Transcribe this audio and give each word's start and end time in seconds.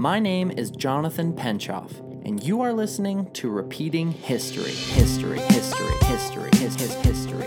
My 0.00 0.20
name 0.20 0.52
is 0.52 0.70
Jonathan 0.70 1.32
Penchoff, 1.32 1.98
and 2.24 2.40
you 2.40 2.60
are 2.60 2.72
listening 2.72 3.32
to 3.32 3.50
Repeating 3.50 4.12
History. 4.12 4.70
History, 4.70 5.40
history, 5.40 5.92
history, 6.04 6.50
his, 6.52 6.76
his, 6.76 6.94
history. 6.94 7.46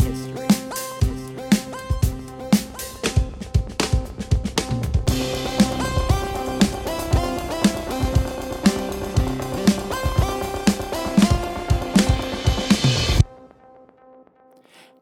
History. 0.00 0.46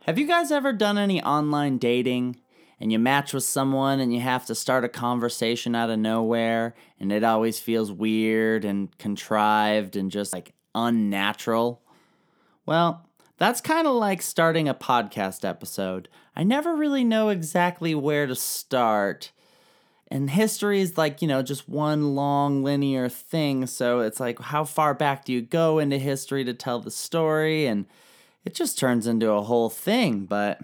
Have 0.07 0.19
you 0.19 0.27
guys 0.27 0.51
ever 0.51 0.73
done 0.73 0.99
any 0.99 1.23
online 1.23 1.79
dating? 1.79 2.41
And 2.81 2.91
you 2.91 2.99
match 2.99 3.35
with 3.35 3.45
someone 3.45 4.01
and 4.01 4.13
you 4.13 4.21
have 4.21 4.47
to 4.47 4.55
start 4.55 4.85
a 4.85 4.89
conversation 4.89 5.75
out 5.75 5.91
of 5.91 5.99
nowhere 5.99 6.75
and 6.99 7.13
it 7.13 7.23
always 7.23 7.61
feels 7.61 7.93
weird 7.93 8.65
and 8.65 8.97
contrived 8.99 9.97
and 9.97 10.11
just 10.11 10.33
like 10.33 10.55
unnatural. 10.75 11.83
Well, 12.65 13.07
that's 13.37 13.61
kind 13.61 13.87
of 13.87 13.95
like 13.95 14.23
starting 14.23 14.69
a 14.69 14.75
podcast 14.75 15.49
episode. 15.49 16.09
I 16.35 16.43
never 16.43 16.75
really 16.75 17.05
know 17.05 17.29
exactly 17.29 17.95
where 17.95 18.27
to 18.27 18.35
start. 18.35 19.33
And 20.09 20.31
history 20.31 20.81
is 20.81 20.99
like, 20.99 21.23
you 21.23 21.29
know, 21.29 21.43
just 21.43 21.69
one 21.69 22.15
long 22.15 22.63
linear 22.63 23.09
thing. 23.09 23.67
So 23.67 24.01
it's 24.01 24.21
like, 24.21 24.41
how 24.41 24.65
far 24.65 24.95
back 24.95 25.25
do 25.25 25.33
you 25.33 25.41
go 25.41 25.79
into 25.79 25.99
history 25.99 26.45
to 26.45 26.55
tell 26.55 26.81
the 26.81 26.91
story? 26.91 27.67
And 27.67 27.87
it 28.45 28.55
just 28.55 28.79
turns 28.79 29.07
into 29.07 29.31
a 29.31 29.43
whole 29.43 29.71
thing. 29.71 30.25
But 30.25 30.61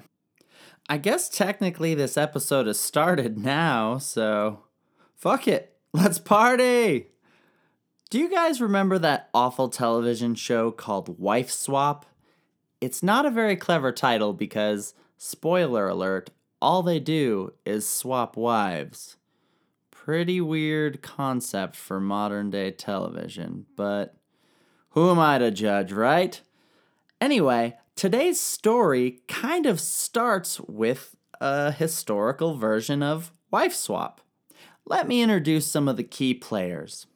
I 0.89 0.99
guess 0.99 1.29
technically 1.29 1.95
this 1.95 2.17
episode 2.17 2.69
has 2.69 2.79
started 2.79 3.39
now, 3.39 3.99
so 3.99 4.61
fuck 5.17 5.49
it. 5.49 5.77
Let's 5.93 6.19
party! 6.19 7.09
Do 8.09 8.21
you 8.21 8.31
guys 8.31 8.61
remember 8.61 8.99
that 9.01 9.29
awful 9.35 9.69
television 9.69 10.37
show 10.37 10.71
called 10.71 11.19
Wife 11.19 11.51
Swap? 11.51 12.07
It's 12.81 13.03
not 13.03 13.27
a 13.27 13.31
very 13.31 13.57
clever 13.57 13.91
title 13.91 14.33
because, 14.33 14.95
spoiler 15.17 15.89
alert, 15.89 16.31
all 16.63 16.85
they 16.85 17.01
do 17.01 17.53
is 17.65 17.89
swap 17.89 18.37
wives. 18.37 19.17
Pretty 19.91 20.41
weird 20.41 21.03
concept 21.03 21.75
for 21.75 21.99
modern 21.99 22.51
day 22.51 22.71
television, 22.71 23.67
but 23.75 24.15
who 24.91 25.11
am 25.11 25.19
I 25.19 25.39
to 25.39 25.51
judge, 25.51 25.91
right? 25.91 26.41
Anyway, 27.21 27.77
Today's 27.97 28.39
story 28.39 29.23
kind 29.27 29.65
of 29.65 29.81
starts 29.81 30.61
with 30.61 31.17
a 31.41 31.73
historical 31.73 32.55
version 32.55 33.03
of 33.03 33.33
Wife 33.51 33.73
Swap. 33.73 34.21
Let 34.85 35.09
me 35.09 35.23
introduce 35.23 35.67
some 35.67 35.89
of 35.89 35.97
the 35.97 36.05
key 36.05 36.35
players. 36.35 37.07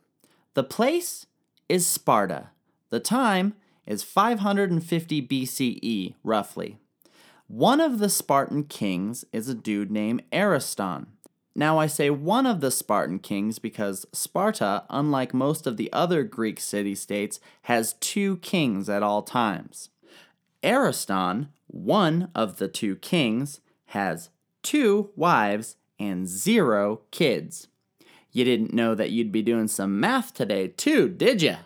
The 0.55 0.65
place 0.65 1.27
is 1.69 1.87
Sparta. 1.87 2.49
The 2.89 2.99
time 2.99 3.57
is 3.85 4.03
550 4.03 5.21
BCE, 5.21 6.15
roughly. 6.25 6.79
One 7.47 7.83
of 7.83 7.99
the 7.99 8.09
Spartan 8.09 8.65
kings 8.65 9.27
is 9.35 9.51
a 9.51 9.55
dude 9.55 9.91
named 9.91 10.23
Ariston. 10.33 11.09
Now, 11.55 11.77
I 11.77 11.89
say 11.89 12.09
one 12.09 12.47
of 12.47 12.63
the 12.63 12.71
Spartan 12.71 13.19
kings 13.19 13.59
because 13.59 14.07
Sparta, 14.15 14.85
unlike 14.89 15.35
most 15.35 15.67
of 15.67 15.77
the 15.77 15.93
other 15.93 16.23
Greek 16.23 16.59
city 16.59 16.95
states, 16.95 17.39
has 17.65 17.93
two 18.01 18.39
kings 18.39 18.89
at 18.89 19.03
all 19.03 19.21
times. 19.21 19.91
Ariston, 20.63 21.49
one 21.67 22.31
of 22.35 22.59
the 22.59 22.69
two 22.69 22.97
kings, 22.97 23.61
has 23.87 24.31
two 24.63 25.11
wives 25.17 25.77
and 25.99 26.27
zero 26.27 27.03
kids. 27.11 27.69
You 28.33 28.45
didn't 28.45 28.73
know 28.73 28.95
that 28.95 29.11
you'd 29.11 29.33
be 29.33 29.43
doing 29.43 29.69
some 29.69 29.99
math 29.99 30.35
today, 30.35 30.69
too, 30.69 31.09
did 31.09 31.43
you? 31.43 31.57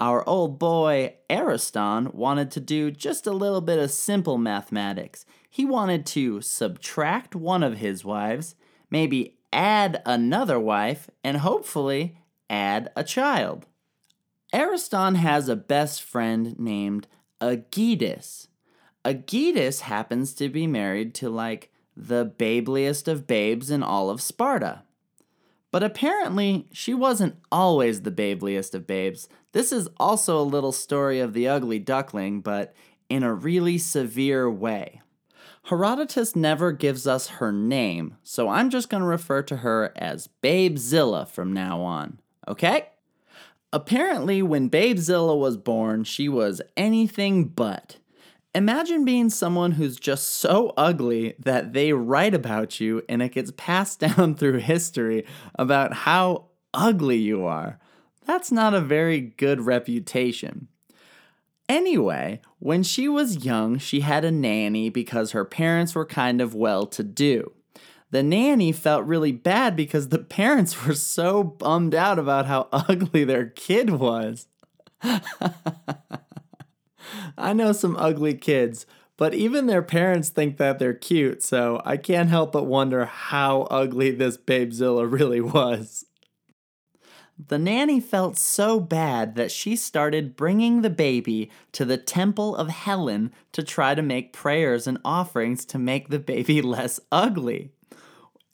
Our 0.00 0.28
old 0.28 0.58
boy 0.58 1.14
Ariston 1.28 2.12
wanted 2.12 2.50
to 2.52 2.60
do 2.60 2.90
just 2.90 3.26
a 3.26 3.32
little 3.32 3.60
bit 3.60 3.78
of 3.78 3.90
simple 3.90 4.38
mathematics. 4.38 5.24
He 5.50 5.64
wanted 5.64 6.06
to 6.06 6.40
subtract 6.40 7.34
one 7.34 7.62
of 7.62 7.78
his 7.78 8.04
wives, 8.04 8.54
maybe 8.90 9.38
add 9.52 10.02
another 10.06 10.58
wife, 10.58 11.10
and 11.24 11.38
hopefully 11.38 12.18
add 12.48 12.90
a 12.94 13.02
child. 13.02 13.66
Ariston 14.54 15.16
has 15.16 15.48
a 15.48 15.56
best 15.56 16.02
friend 16.02 16.58
named 16.58 17.08
Aegidius. 17.40 18.48
Aegidius 19.04 19.80
happens 19.80 20.34
to 20.34 20.48
be 20.48 20.66
married 20.66 21.14
to 21.14 21.30
like 21.30 21.70
the 21.96 22.26
babeliest 22.38 23.08
of 23.08 23.26
babes 23.26 23.70
in 23.70 23.82
all 23.82 24.10
of 24.10 24.20
Sparta. 24.20 24.82
But 25.70 25.82
apparently, 25.82 26.68
she 26.72 26.94
wasn't 26.94 27.36
always 27.52 28.02
the 28.02 28.10
babeliest 28.10 28.74
of 28.74 28.86
babes. 28.86 29.28
This 29.52 29.72
is 29.72 29.88
also 29.98 30.40
a 30.40 30.42
little 30.42 30.72
story 30.72 31.20
of 31.20 31.34
the 31.34 31.48
ugly 31.48 31.78
duckling, 31.78 32.40
but 32.40 32.74
in 33.08 33.22
a 33.22 33.34
really 33.34 33.78
severe 33.78 34.50
way. 34.50 35.02
Herodotus 35.64 36.34
never 36.34 36.72
gives 36.72 37.06
us 37.06 37.26
her 37.26 37.52
name, 37.52 38.16
so 38.22 38.48
I'm 38.48 38.70
just 38.70 38.88
going 38.88 39.02
to 39.02 39.06
refer 39.06 39.42
to 39.42 39.56
her 39.56 39.92
as 39.96 40.28
Babezilla 40.42 41.28
from 41.28 41.52
now 41.52 41.80
on, 41.82 42.20
okay? 42.46 42.88
Apparently, 43.72 44.42
when 44.42 44.70
Babezilla 44.70 45.38
was 45.38 45.56
born, 45.58 46.04
she 46.04 46.28
was 46.28 46.62
anything 46.76 47.44
but. 47.44 47.98
Imagine 48.54 49.04
being 49.04 49.28
someone 49.28 49.72
who's 49.72 49.98
just 49.98 50.26
so 50.26 50.72
ugly 50.76 51.34
that 51.38 51.74
they 51.74 51.92
write 51.92 52.34
about 52.34 52.80
you 52.80 53.02
and 53.08 53.22
it 53.22 53.32
gets 53.32 53.50
passed 53.56 54.00
down 54.00 54.34
through 54.34 54.58
history 54.58 55.26
about 55.56 55.92
how 55.92 56.46
ugly 56.72 57.18
you 57.18 57.44
are. 57.44 57.78
That's 58.24 58.50
not 58.50 58.74
a 58.74 58.80
very 58.80 59.20
good 59.20 59.60
reputation. 59.60 60.68
Anyway, 61.68 62.40
when 62.58 62.82
she 62.82 63.08
was 63.08 63.44
young, 63.44 63.78
she 63.78 64.00
had 64.00 64.24
a 64.24 64.30
nanny 64.30 64.88
because 64.88 65.32
her 65.32 65.44
parents 65.44 65.94
were 65.94 66.06
kind 66.06 66.40
of 66.40 66.54
well 66.54 66.86
to 66.86 67.02
do 67.02 67.52
the 68.10 68.22
nanny 68.22 68.72
felt 68.72 69.04
really 69.04 69.32
bad 69.32 69.76
because 69.76 70.08
the 70.08 70.18
parents 70.18 70.86
were 70.86 70.94
so 70.94 71.42
bummed 71.44 71.94
out 71.94 72.18
about 72.18 72.46
how 72.46 72.68
ugly 72.72 73.24
their 73.24 73.46
kid 73.46 73.90
was. 73.90 74.46
I 77.38 77.52
know 77.52 77.72
some 77.72 77.96
ugly 77.96 78.34
kids, 78.34 78.86
but 79.16 79.34
even 79.34 79.66
their 79.66 79.82
parents 79.82 80.28
think 80.30 80.56
that 80.56 80.78
they're 80.78 80.94
cute, 80.94 81.42
so 81.42 81.82
I 81.84 81.96
can't 81.96 82.30
help 82.30 82.52
but 82.52 82.66
wonder 82.66 83.04
how 83.04 83.62
ugly 83.62 84.10
this 84.10 84.36
Babezilla 84.36 85.10
really 85.10 85.40
was. 85.40 86.04
The 87.46 87.58
nanny 87.58 88.00
felt 88.00 88.36
so 88.36 88.80
bad 88.80 89.36
that 89.36 89.52
she 89.52 89.76
started 89.76 90.34
bringing 90.34 90.82
the 90.82 90.90
baby 90.90 91.50
to 91.72 91.84
the 91.84 91.96
temple 91.96 92.56
of 92.56 92.68
Helen 92.68 93.32
to 93.52 93.62
try 93.62 93.94
to 93.94 94.02
make 94.02 94.32
prayers 94.32 94.88
and 94.88 94.98
offerings 95.04 95.64
to 95.66 95.78
make 95.78 96.08
the 96.08 96.18
baby 96.18 96.60
less 96.62 96.98
ugly. 97.12 97.70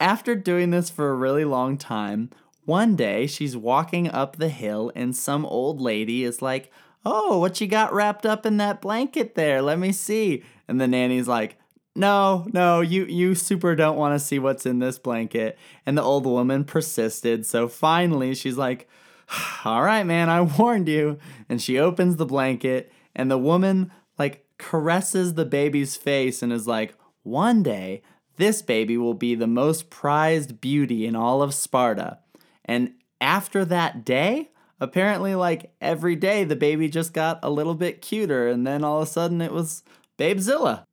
After 0.00 0.34
doing 0.34 0.70
this 0.70 0.90
for 0.90 1.10
a 1.10 1.14
really 1.14 1.44
long 1.44 1.78
time, 1.78 2.30
one 2.64 2.96
day 2.96 3.26
she's 3.26 3.56
walking 3.56 4.10
up 4.10 4.36
the 4.36 4.48
hill 4.48 4.90
and 4.94 5.14
some 5.14 5.46
old 5.46 5.80
lady 5.80 6.24
is 6.24 6.42
like, 6.42 6.70
Oh, 7.06 7.38
what 7.38 7.60
you 7.60 7.66
got 7.66 7.92
wrapped 7.92 8.24
up 8.24 8.46
in 8.46 8.56
that 8.56 8.80
blanket 8.80 9.34
there? 9.34 9.60
Let 9.60 9.78
me 9.78 9.92
see. 9.92 10.42
And 10.66 10.80
the 10.80 10.88
nanny's 10.88 11.28
like, 11.28 11.58
no, 11.96 12.46
no, 12.52 12.80
you 12.80 13.04
you 13.04 13.34
super 13.34 13.76
don't 13.76 13.96
want 13.96 14.18
to 14.18 14.24
see 14.24 14.38
what's 14.38 14.66
in 14.66 14.80
this 14.80 14.98
blanket. 14.98 15.56
And 15.86 15.96
the 15.96 16.02
old 16.02 16.26
woman 16.26 16.64
persisted. 16.64 17.46
So 17.46 17.68
finally 17.68 18.34
she's 18.34 18.56
like, 18.56 18.88
"All 19.64 19.82
right, 19.82 20.04
man, 20.04 20.28
I 20.28 20.40
warned 20.40 20.88
you." 20.88 21.18
And 21.48 21.62
she 21.62 21.78
opens 21.78 22.16
the 22.16 22.26
blanket 22.26 22.92
and 23.14 23.30
the 23.30 23.38
woman 23.38 23.92
like 24.18 24.44
caresses 24.58 25.34
the 25.34 25.44
baby's 25.44 25.96
face 25.96 26.42
and 26.42 26.52
is 26.52 26.66
like, 26.66 26.96
"One 27.22 27.62
day 27.62 28.02
this 28.36 28.62
baby 28.62 28.96
will 28.96 29.14
be 29.14 29.34
the 29.34 29.46
most 29.46 29.90
prized 29.90 30.60
beauty 30.60 31.06
in 31.06 31.14
all 31.16 31.42
of 31.42 31.54
Sparta. 31.54 32.18
And 32.64 32.94
after 33.20 33.64
that 33.64 34.04
day, 34.04 34.50
apparently, 34.80 35.34
like 35.34 35.72
every 35.80 36.16
day, 36.16 36.44
the 36.44 36.56
baby 36.56 36.88
just 36.88 37.12
got 37.12 37.38
a 37.42 37.50
little 37.50 37.74
bit 37.74 38.02
cuter, 38.02 38.48
and 38.48 38.66
then 38.66 38.84
all 38.84 39.02
of 39.02 39.08
a 39.08 39.10
sudden 39.10 39.40
it 39.40 39.52
was 39.52 39.82
Babezilla. 40.18 40.84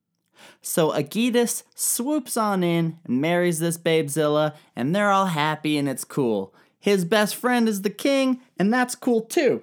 So 0.60 0.90
Aegidius 0.90 1.62
swoops 1.74 2.36
on 2.36 2.62
in 2.62 2.98
and 3.04 3.20
marries 3.20 3.58
this 3.58 3.78
Babezilla, 3.78 4.54
and 4.74 4.94
they're 4.94 5.10
all 5.10 5.26
happy 5.26 5.78
and 5.78 5.88
it's 5.88 6.04
cool. 6.04 6.54
His 6.78 7.04
best 7.04 7.36
friend 7.36 7.68
is 7.68 7.82
the 7.82 7.90
king, 7.90 8.40
and 8.58 8.72
that's 8.72 8.94
cool 8.94 9.20
too. 9.20 9.62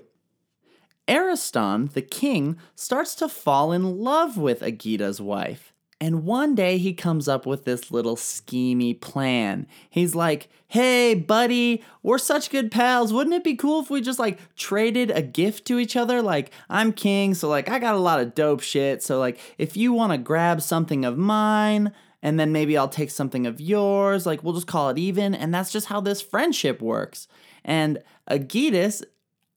Ariston, 1.08 1.90
the 1.94 2.02
king, 2.02 2.58
starts 2.76 3.16
to 3.16 3.28
fall 3.28 3.72
in 3.72 4.00
love 4.00 4.38
with 4.38 4.62
Agetus's 4.62 5.20
wife. 5.20 5.74
And 6.02 6.24
one 6.24 6.56
day 6.56 6.78
he 6.78 6.94
comes 6.94 7.28
up 7.28 7.46
with 7.46 7.66
this 7.66 7.92
little 7.92 8.16
schemy 8.16 9.00
plan. 9.00 9.68
He's 9.90 10.16
like, 10.16 10.50
hey, 10.70 11.14
buddy, 11.14 11.84
we're 12.04 12.18
such 12.18 12.50
good 12.50 12.72
pals. 12.72 13.12
Wouldn't 13.12 13.36
it 13.36 13.44
be 13.44 13.56
cool 13.56 13.82
if 13.82 13.90
we 13.90 14.00
just 14.00 14.20
like 14.20 14.40
traded 14.56 15.12
a 15.12 15.22
gift 15.22 15.66
to 15.66 15.78
each 15.78 15.98
other? 15.98 16.22
Like, 16.22 16.52
I'm 16.70 16.94
king, 16.94 17.34
so 17.34 17.50
like 17.50 17.68
I 17.70 17.80
got 17.80 17.96
a 17.96 18.00
lot 18.00 18.22
of 18.22 18.34
dope 18.34 18.62
shit. 18.62 19.04
So, 19.04 19.20
like, 19.20 19.40
if 19.58 19.76
you 19.76 19.92
want 19.92 20.14
to 20.14 20.18
grab 20.18 20.62
something 20.62 21.04
of 21.04 21.18
mine, 21.18 21.92
and 22.22 22.40
then 22.40 22.52
maybe 22.52 22.78
I'll 22.78 22.90
take 22.90 23.12
something 23.12 23.48
of 23.48 23.62
yours. 23.62 24.26
Like, 24.26 24.44
we'll 24.44 24.54
just 24.54 24.68
call 24.68 24.90
it 24.90 24.98
even. 24.98 25.34
And 25.34 25.54
that's 25.54 25.72
just 25.72 25.88
how 25.88 26.02
this 26.02 26.22
friendship 26.22 26.82
works. 26.82 27.28
And 27.64 28.00
Agetus 28.30 29.04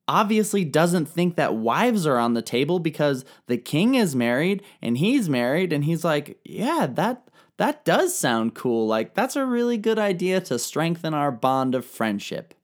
obviously 0.09 0.65
doesn't 0.65 1.07
think 1.07 1.37
that 1.37 1.55
wives 1.55 2.07
are 2.07 2.19
on 2.19 2.35
the 2.35 2.43
table 2.43 2.79
because 2.79 3.25
the 3.47 3.59
king 3.59 3.95
is 3.95 4.17
married 4.17 4.63
and 4.81 4.99
he's 4.99 5.29
married. 5.29 5.73
And 5.73 5.85
he's 5.85 6.05
like, 6.05 6.39
yeah, 6.45 6.87
that. 6.91 7.29
That 7.59 7.85
does 7.85 8.17
sound 8.17 8.55
cool. 8.55 8.89
Like, 8.89 9.15
that's 9.15 9.37
a 9.37 9.45
really 9.45 9.77
good 9.77 9.99
idea 9.99 10.41
to 10.41 10.59
strengthen 10.59 11.15
our 11.15 11.31
bond 11.31 11.75
of 11.75 11.85
friendship. 11.85 12.55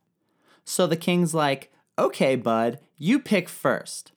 So 0.64 0.87
the 0.87 0.96
king's 0.96 1.35
like, 1.35 1.70
okay, 1.99 2.35
bud, 2.37 2.81
you 2.96 3.20
pick 3.20 3.49
first. 3.49 4.12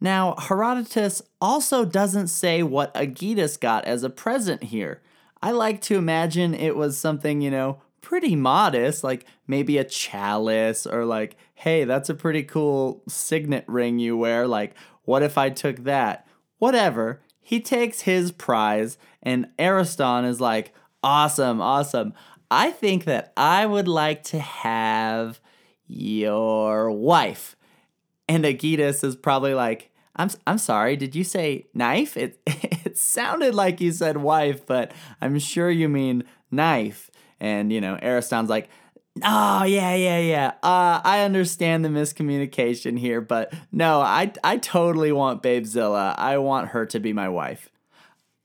Now, 0.00 0.36
Herodotus 0.38 1.22
also 1.40 1.84
doesn't 1.84 2.28
say 2.28 2.62
what 2.62 2.94
Agetus 2.94 3.58
got 3.58 3.86
as 3.86 4.04
a 4.04 4.10
present 4.10 4.64
here. 4.64 5.02
I 5.42 5.50
like 5.52 5.80
to 5.82 5.96
imagine 5.96 6.54
it 6.54 6.76
was 6.76 6.96
something, 6.96 7.40
you 7.40 7.50
know, 7.50 7.80
pretty 8.00 8.36
modest, 8.36 9.04
like 9.04 9.26
maybe 9.46 9.78
a 9.78 9.84
chalice 9.84 10.86
or 10.86 11.04
like, 11.04 11.36
hey, 11.54 11.84
that's 11.84 12.08
a 12.08 12.14
pretty 12.14 12.42
cool 12.42 13.02
signet 13.08 13.64
ring 13.66 13.98
you 13.98 14.16
wear. 14.16 14.46
Like, 14.46 14.74
what 15.04 15.22
if 15.22 15.36
I 15.36 15.50
took 15.50 15.84
that? 15.84 16.26
Whatever. 16.58 17.20
He 17.40 17.60
takes 17.60 18.02
his 18.02 18.30
prize, 18.30 18.96
and 19.22 19.48
Ariston 19.58 20.24
is 20.24 20.40
like, 20.40 20.72
awesome, 21.02 21.60
awesome. 21.60 22.14
I 22.50 22.70
think 22.70 23.04
that 23.04 23.32
I 23.36 23.66
would 23.66 23.88
like 23.88 24.22
to 24.24 24.38
have 24.38 25.40
your 25.86 26.90
wife. 26.90 27.56
And 28.28 28.44
Agetus 28.44 29.02
is 29.02 29.16
probably 29.16 29.54
like, 29.54 29.90
I'm 30.16 30.30
I'm 30.46 30.58
sorry, 30.58 30.96
did 30.96 31.14
you 31.14 31.24
say 31.24 31.66
knife? 31.74 32.16
It 32.16 32.40
it 32.46 32.98
sounded 32.98 33.54
like 33.54 33.80
you 33.80 33.92
said 33.92 34.18
wife, 34.18 34.66
but 34.66 34.92
I'm 35.20 35.38
sure 35.38 35.70
you 35.70 35.88
mean 35.88 36.24
knife. 36.50 37.09
And 37.40 37.72
you 37.72 37.80
know, 37.80 37.98
Ariston's 38.02 38.50
like, 38.50 38.68
Oh 39.22 39.64
yeah, 39.64 39.94
yeah, 39.94 40.18
yeah. 40.18 40.48
Uh, 40.62 41.00
I 41.04 41.22
understand 41.24 41.84
the 41.84 41.88
miscommunication 41.88 42.98
here, 42.98 43.20
but 43.20 43.52
no, 43.72 44.00
I 44.00 44.32
I 44.44 44.56
totally 44.56 45.12
want 45.12 45.42
Babezilla. 45.42 46.14
I 46.16 46.38
want 46.38 46.68
her 46.68 46.86
to 46.86 47.00
be 47.00 47.12
my 47.12 47.28
wife. 47.28 47.70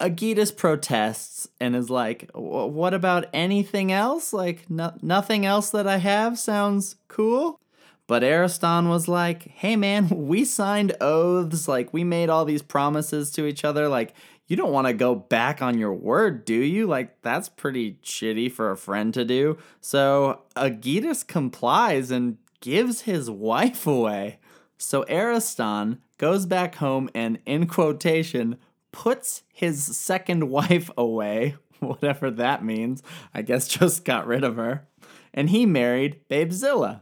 Agetus 0.01 0.55
protests 0.55 1.47
and 1.61 1.75
is 1.75 1.89
like, 1.89 2.29
"What 2.33 2.93
about 2.93 3.27
anything 3.31 3.91
else? 3.91 4.33
Like, 4.33 4.69
no- 4.69 4.97
nothing 5.01 5.45
else 5.45 5.69
that 5.69 5.87
I 5.87 5.97
have 5.97 6.37
sounds 6.39 6.95
cool." 7.07 7.61
But 8.07 8.23
Ariston 8.23 8.87
was 8.87 9.07
like, 9.07 9.47
hey 9.47 9.75
man, 9.75 10.09
we 10.27 10.45
signed 10.45 10.95
oaths, 11.01 11.67
like 11.67 11.91
we 11.93 12.03
made 12.03 12.29
all 12.29 12.45
these 12.45 12.61
promises 12.61 13.31
to 13.31 13.45
each 13.45 13.63
other. 13.65 13.87
Like, 13.87 14.13
you 14.47 14.55
don't 14.55 14.71
want 14.71 14.87
to 14.87 14.93
go 14.93 15.15
back 15.15 15.61
on 15.61 15.77
your 15.77 15.93
word, 15.93 16.45
do 16.45 16.53
you? 16.53 16.85
Like, 16.85 17.21
that's 17.21 17.49
pretty 17.49 17.99
shitty 18.03 18.51
for 18.51 18.69
a 18.71 18.77
friend 18.77 19.13
to 19.13 19.25
do. 19.25 19.57
So 19.81 20.41
Agetus 20.55 21.25
complies 21.25 22.11
and 22.11 22.37
gives 22.61 23.01
his 23.01 23.29
wife 23.29 23.87
away. 23.87 24.39
So 24.77 25.03
Ariston 25.09 25.99
goes 26.17 26.45
back 26.45 26.75
home 26.75 27.09
and, 27.15 27.39
in 27.45 27.67
quotation, 27.67 28.57
puts 28.91 29.43
his 29.51 29.83
second 29.97 30.49
wife 30.49 30.91
away, 30.97 31.55
whatever 31.79 32.29
that 32.31 32.63
means. 32.63 33.01
I 33.33 33.41
guess 33.41 33.67
just 33.79 34.05
got 34.05 34.27
rid 34.27 34.43
of 34.43 34.57
her. 34.57 34.87
And 35.33 35.49
he 35.49 35.65
married 35.65 36.21
Babezilla. 36.29 37.01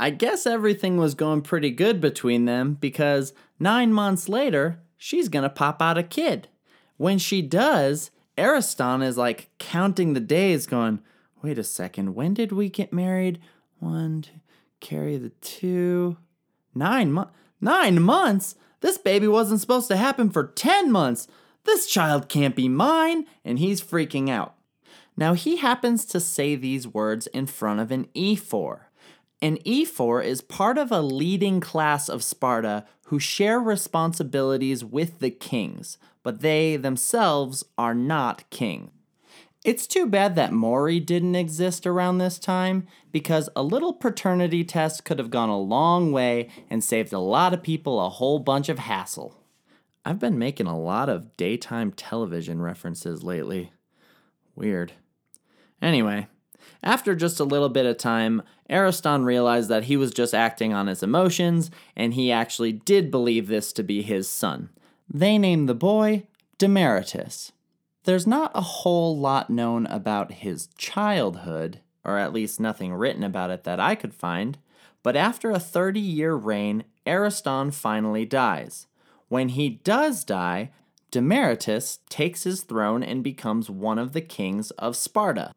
I 0.00 0.10
guess 0.10 0.46
everything 0.46 0.96
was 0.96 1.14
going 1.14 1.42
pretty 1.42 1.70
good 1.70 2.00
between 2.00 2.44
them 2.44 2.74
because 2.74 3.32
nine 3.58 3.92
months 3.92 4.28
later, 4.28 4.80
she's 4.96 5.28
gonna 5.28 5.50
pop 5.50 5.82
out 5.82 5.98
a 5.98 6.04
kid. 6.04 6.48
When 6.98 7.18
she 7.18 7.40
does, 7.40 8.10
Ariston 8.36 9.02
is 9.02 9.16
like 9.16 9.50
counting 9.58 10.12
the 10.12 10.20
days, 10.20 10.66
going, 10.66 11.00
wait 11.42 11.58
a 11.58 11.64
second, 11.64 12.14
when 12.14 12.34
did 12.34 12.52
we 12.52 12.68
get 12.68 12.92
married? 12.92 13.40
One, 13.78 14.22
two, 14.22 14.32
carry 14.80 15.16
the 15.16 15.30
two. 15.40 16.18
Nine 16.74 17.12
months. 17.12 17.32
Nine 17.60 18.02
months? 18.02 18.54
This 18.80 18.98
baby 18.98 19.26
wasn't 19.26 19.60
supposed 19.60 19.88
to 19.88 19.96
happen 19.96 20.30
for 20.30 20.46
10 20.46 20.92
months. 20.92 21.26
This 21.64 21.86
child 21.86 22.28
can't 22.28 22.54
be 22.54 22.68
mine. 22.68 23.26
And 23.44 23.58
he's 23.58 23.82
freaking 23.82 24.28
out. 24.30 24.54
Now, 25.16 25.34
he 25.34 25.56
happens 25.56 26.04
to 26.06 26.20
say 26.20 26.54
these 26.54 26.86
words 26.86 27.26
in 27.28 27.46
front 27.46 27.80
of 27.80 27.90
an 27.90 28.06
ephor. 28.14 28.90
An 29.42 29.58
ephor 29.66 30.20
is 30.22 30.40
part 30.40 30.78
of 30.78 30.92
a 30.92 31.00
leading 31.00 31.60
class 31.60 32.08
of 32.08 32.22
Sparta 32.22 32.84
who 33.06 33.18
share 33.18 33.58
responsibilities 33.58 34.84
with 34.84 35.18
the 35.18 35.30
kings, 35.30 35.98
but 36.28 36.42
they 36.42 36.76
themselves 36.76 37.64
are 37.78 37.94
not 37.94 38.44
king. 38.50 38.90
It's 39.64 39.86
too 39.86 40.04
bad 40.04 40.34
that 40.34 40.52
Maury 40.52 41.00
didn't 41.00 41.36
exist 41.36 41.86
around 41.86 42.18
this 42.18 42.38
time 42.38 42.86
because 43.10 43.48
a 43.56 43.62
little 43.62 43.94
paternity 43.94 44.62
test 44.62 45.06
could 45.06 45.18
have 45.18 45.30
gone 45.30 45.48
a 45.48 45.58
long 45.58 46.12
way 46.12 46.50
and 46.68 46.84
saved 46.84 47.14
a 47.14 47.18
lot 47.18 47.54
of 47.54 47.62
people 47.62 47.98
a 47.98 48.10
whole 48.10 48.40
bunch 48.40 48.68
of 48.68 48.78
hassle. 48.78 49.42
I've 50.04 50.18
been 50.18 50.38
making 50.38 50.66
a 50.66 50.78
lot 50.78 51.08
of 51.08 51.34
daytime 51.38 51.92
television 51.92 52.60
references 52.60 53.24
lately. 53.24 53.72
Weird. 54.54 54.92
Anyway, 55.80 56.26
after 56.82 57.14
just 57.14 57.40
a 57.40 57.44
little 57.44 57.70
bit 57.70 57.86
of 57.86 57.96
time, 57.96 58.42
Ariston 58.68 59.24
realized 59.24 59.70
that 59.70 59.84
he 59.84 59.96
was 59.96 60.12
just 60.12 60.34
acting 60.34 60.74
on 60.74 60.88
his 60.88 61.02
emotions, 61.02 61.70
and 61.96 62.12
he 62.12 62.30
actually 62.30 62.72
did 62.72 63.10
believe 63.10 63.46
this 63.48 63.72
to 63.72 63.82
be 63.82 64.02
his 64.02 64.28
son. 64.28 64.68
They 65.10 65.38
named 65.38 65.68
the 65.68 65.74
boy 65.74 66.24
Demaratus. 66.58 67.52
There's 68.04 68.26
not 68.26 68.50
a 68.54 68.60
whole 68.60 69.18
lot 69.18 69.48
known 69.48 69.86
about 69.86 70.32
his 70.32 70.68
childhood, 70.76 71.80
or 72.04 72.18
at 72.18 72.32
least 72.32 72.60
nothing 72.60 72.94
written 72.94 73.22
about 73.22 73.50
it 73.50 73.64
that 73.64 73.80
I 73.80 73.94
could 73.94 74.14
find, 74.14 74.58
but 75.02 75.16
after 75.16 75.50
a 75.50 75.60
30 75.60 76.00
year 76.00 76.34
reign, 76.34 76.84
Ariston 77.06 77.70
finally 77.70 78.24
dies. 78.24 78.86
When 79.28 79.50
he 79.50 79.68
does 79.70 80.24
die, 80.24 80.72
Demaratus 81.10 81.98
takes 82.08 82.44
his 82.44 82.62
throne 82.62 83.02
and 83.02 83.22
becomes 83.22 83.70
one 83.70 83.98
of 83.98 84.12
the 84.12 84.20
kings 84.20 84.70
of 84.72 84.96
Sparta. 84.96 85.52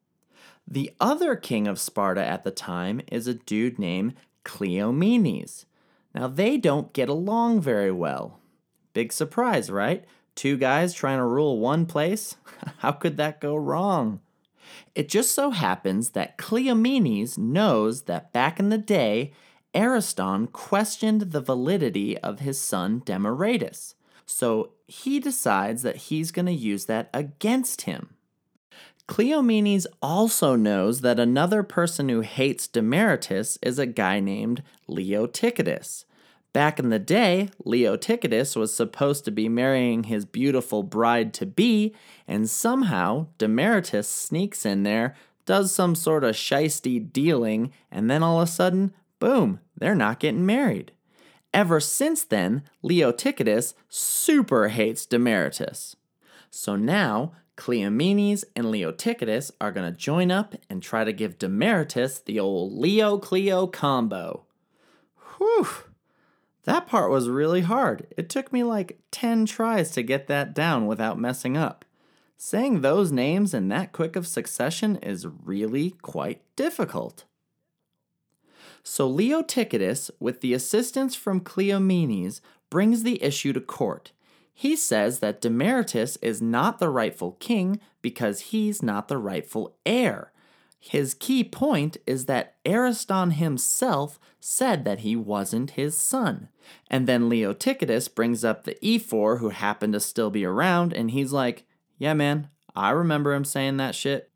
The 0.67 0.91
other 0.99 1.35
king 1.35 1.67
of 1.67 1.79
Sparta 1.79 2.23
at 2.25 2.43
the 2.43 2.51
time 2.51 3.01
is 3.11 3.27
a 3.27 3.33
dude 3.33 3.79
named 3.79 4.13
Cleomenes. 4.45 5.65
Now, 6.15 6.27
they 6.27 6.57
don't 6.57 6.93
get 6.93 7.09
along 7.09 7.61
very 7.61 7.91
well. 7.91 8.40
Big 8.93 9.13
surprise, 9.13 9.69
right? 9.69 10.05
Two 10.35 10.57
guys 10.57 10.93
trying 10.93 11.17
to 11.17 11.25
rule 11.25 11.59
one 11.59 11.85
place? 11.85 12.35
How 12.79 12.91
could 12.91 13.17
that 13.17 13.41
go 13.41 13.55
wrong? 13.55 14.21
It 14.95 15.09
just 15.09 15.33
so 15.33 15.51
happens 15.51 16.11
that 16.11 16.37
Cleomenes 16.37 17.37
knows 17.37 18.03
that 18.03 18.31
back 18.33 18.59
in 18.59 18.69
the 18.69 18.77
day, 18.77 19.31
Ariston 19.73 20.47
questioned 20.47 21.31
the 21.31 21.41
validity 21.41 22.17
of 22.19 22.39
his 22.39 22.59
son 22.59 23.01
Demaratus. 23.01 23.95
So 24.25 24.71
he 24.87 25.19
decides 25.19 25.81
that 25.83 25.95
he's 25.97 26.31
going 26.31 26.45
to 26.45 26.51
use 26.51 26.85
that 26.85 27.09
against 27.13 27.81
him. 27.81 28.15
Cleomenes 29.07 29.85
also 30.01 30.55
knows 30.55 31.01
that 31.01 31.19
another 31.19 31.63
person 31.63 32.07
who 32.07 32.21
hates 32.21 32.67
Demaratus 32.67 33.57
is 33.61 33.77
a 33.77 33.85
guy 33.85 34.19
named 34.19 34.63
Leotychidus. 34.87 36.05
Back 36.53 36.79
in 36.79 36.89
the 36.89 36.99
day, 36.99 37.49
Leotychidus 37.65 38.57
was 38.57 38.73
supposed 38.73 39.23
to 39.25 39.31
be 39.31 39.47
marrying 39.47 40.03
his 40.03 40.25
beautiful 40.25 40.83
bride 40.83 41.33
to 41.35 41.45
be, 41.45 41.95
and 42.27 42.49
somehow 42.49 43.27
Demaratus 43.39 44.05
sneaks 44.05 44.65
in 44.65 44.83
there, 44.83 45.15
does 45.45 45.73
some 45.73 45.95
sort 45.95 46.23
of 46.23 46.35
shisty 46.35 47.11
dealing, 47.11 47.71
and 47.89 48.11
then 48.11 48.21
all 48.21 48.41
of 48.41 48.49
a 48.49 48.51
sudden, 48.51 48.93
boom, 49.19 49.59
they're 49.77 49.95
not 49.95 50.19
getting 50.19 50.45
married. 50.45 50.91
Ever 51.53 51.79
since 51.79 52.23
then, 52.23 52.63
Leotychidus 52.83 53.73
super 53.87 54.67
hates 54.69 55.05
Demaratus. 55.05 55.95
So 56.49 56.75
now, 56.75 57.31
Cleomenes 57.57 58.43
and 58.55 58.67
Leotychidus 58.67 59.51
are 59.61 59.71
going 59.71 59.91
to 59.91 59.97
join 59.97 60.31
up 60.31 60.55
and 60.69 60.81
try 60.81 61.03
to 61.03 61.13
give 61.13 61.37
Demaratus 61.37 62.23
the 62.23 62.39
old 62.39 62.73
Leo 62.73 63.17
Cleo 63.17 63.67
combo. 63.67 64.45
Whew! 65.37 65.67
That 66.63 66.87
part 66.87 67.09
was 67.09 67.29
really 67.29 67.61
hard. 67.61 68.07
It 68.15 68.29
took 68.29 68.53
me 68.53 68.63
like 68.63 68.99
10 69.11 69.45
tries 69.45 69.91
to 69.91 70.03
get 70.03 70.27
that 70.27 70.53
down 70.53 70.85
without 70.85 71.19
messing 71.19 71.57
up. 71.57 71.85
Saying 72.37 72.81
those 72.81 73.11
names 73.11 73.53
in 73.53 73.67
that 73.69 73.91
quick 73.91 74.15
of 74.15 74.27
succession 74.27 74.95
is 74.97 75.27
really 75.27 75.91
quite 76.01 76.41
difficult. 76.55 77.25
So 78.83 79.11
Leotychidus, 79.11 80.09
with 80.19 80.41
the 80.41 80.53
assistance 80.53 81.15
from 81.15 81.41
Cleomenes, 81.41 82.41
brings 82.69 83.03
the 83.03 83.21
issue 83.23 83.53
to 83.53 83.61
court. 83.61 84.11
He 84.53 84.75
says 84.75 85.19
that 85.19 85.41
Demaratus 85.41 86.17
is 86.21 86.41
not 86.41 86.79
the 86.79 86.89
rightful 86.89 87.33
king 87.33 87.79
because 88.01 88.41
he's 88.41 88.81
not 88.81 89.07
the 89.07 89.17
rightful 89.17 89.75
heir. 89.85 90.31
His 90.83 91.13
key 91.13 91.43
point 91.43 91.97
is 92.07 92.25
that 92.25 92.55
Ariston 92.65 93.31
himself 93.31 94.19
said 94.39 94.83
that 94.83 94.99
he 94.99 95.15
wasn't 95.15 95.71
his 95.71 95.95
son. 95.95 96.49
And 96.89 97.07
then 97.07 97.29
Leotychidus 97.29 98.13
brings 98.13 98.43
up 98.43 98.63
the 98.63 98.83
ephor 98.83 99.37
who 99.37 99.49
happened 99.49 99.93
to 99.93 99.99
still 99.99 100.31
be 100.31 100.43
around, 100.43 100.91
and 100.91 101.11
he's 101.11 101.31
like, 101.31 101.65
Yeah, 101.99 102.15
man, 102.15 102.49
I 102.75 102.89
remember 102.89 103.31
him 103.33 103.45
saying 103.45 103.77
that 103.77 103.93
shit. 103.93 104.31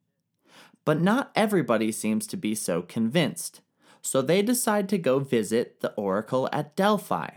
But 0.85 1.01
not 1.01 1.31
everybody 1.35 1.91
seems 1.91 2.27
to 2.27 2.37
be 2.37 2.53
so 2.53 2.83
convinced. 2.83 3.61
So 4.03 4.21
they 4.21 4.43
decide 4.43 4.87
to 4.89 4.99
go 4.99 5.17
visit 5.17 5.81
the 5.81 5.93
oracle 5.93 6.47
at 6.53 6.75
Delphi. 6.75 7.29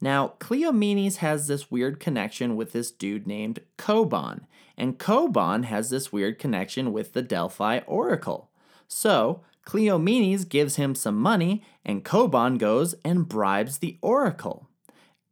Now, 0.00 0.34
Cleomenes 0.38 1.16
has 1.16 1.46
this 1.46 1.70
weird 1.70 2.00
connection 2.00 2.56
with 2.56 2.72
this 2.72 2.90
dude 2.90 3.26
named 3.26 3.60
Cobon, 3.78 4.46
and 4.76 4.98
Cobon 4.98 5.64
has 5.64 5.90
this 5.90 6.12
weird 6.12 6.38
connection 6.38 6.92
with 6.92 7.12
the 7.12 7.22
Delphi 7.22 7.80
oracle. 7.86 8.50
So, 8.86 9.42
Cleomenes 9.66 10.48
gives 10.48 10.76
him 10.76 10.94
some 10.94 11.16
money, 11.16 11.64
and 11.84 12.04
Cobon 12.04 12.58
goes 12.58 12.94
and 13.04 13.28
bribes 13.28 13.78
the 13.78 13.98
oracle. 14.02 14.68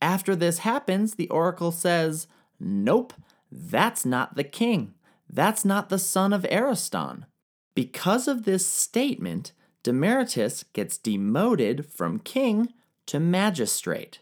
After 0.01 0.35
this 0.35 0.59
happens, 0.59 1.15
the 1.15 1.29
oracle 1.29 1.71
says, 1.71 2.27
Nope, 2.59 3.13
that's 3.51 4.05
not 4.05 4.35
the 4.35 4.45
king. 4.45 4.95
That's 5.31 5.65
not 5.65 5.89
the 5.89 5.99
son 5.99 6.33
of 6.33 6.45
Ariston. 6.51 7.27
Because 7.75 8.29
of 8.29 8.45
this 8.45 8.67
statement, 8.67 9.53
Demaratus 9.83 10.65
gets 10.73 10.97
demoted 10.97 11.87
from 11.87 12.19
king 12.19 12.73
to 13.07 13.21
magistrate. 13.21 14.21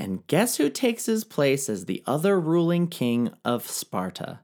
And 0.00 0.26
guess 0.28 0.56
who 0.56 0.70
takes 0.70 1.04
his 1.04 1.24
place 1.24 1.68
as 1.68 1.84
the 1.84 2.02
other 2.06 2.40
ruling 2.40 2.88
king 2.88 3.32
of 3.44 3.68
Sparta? 3.68 4.40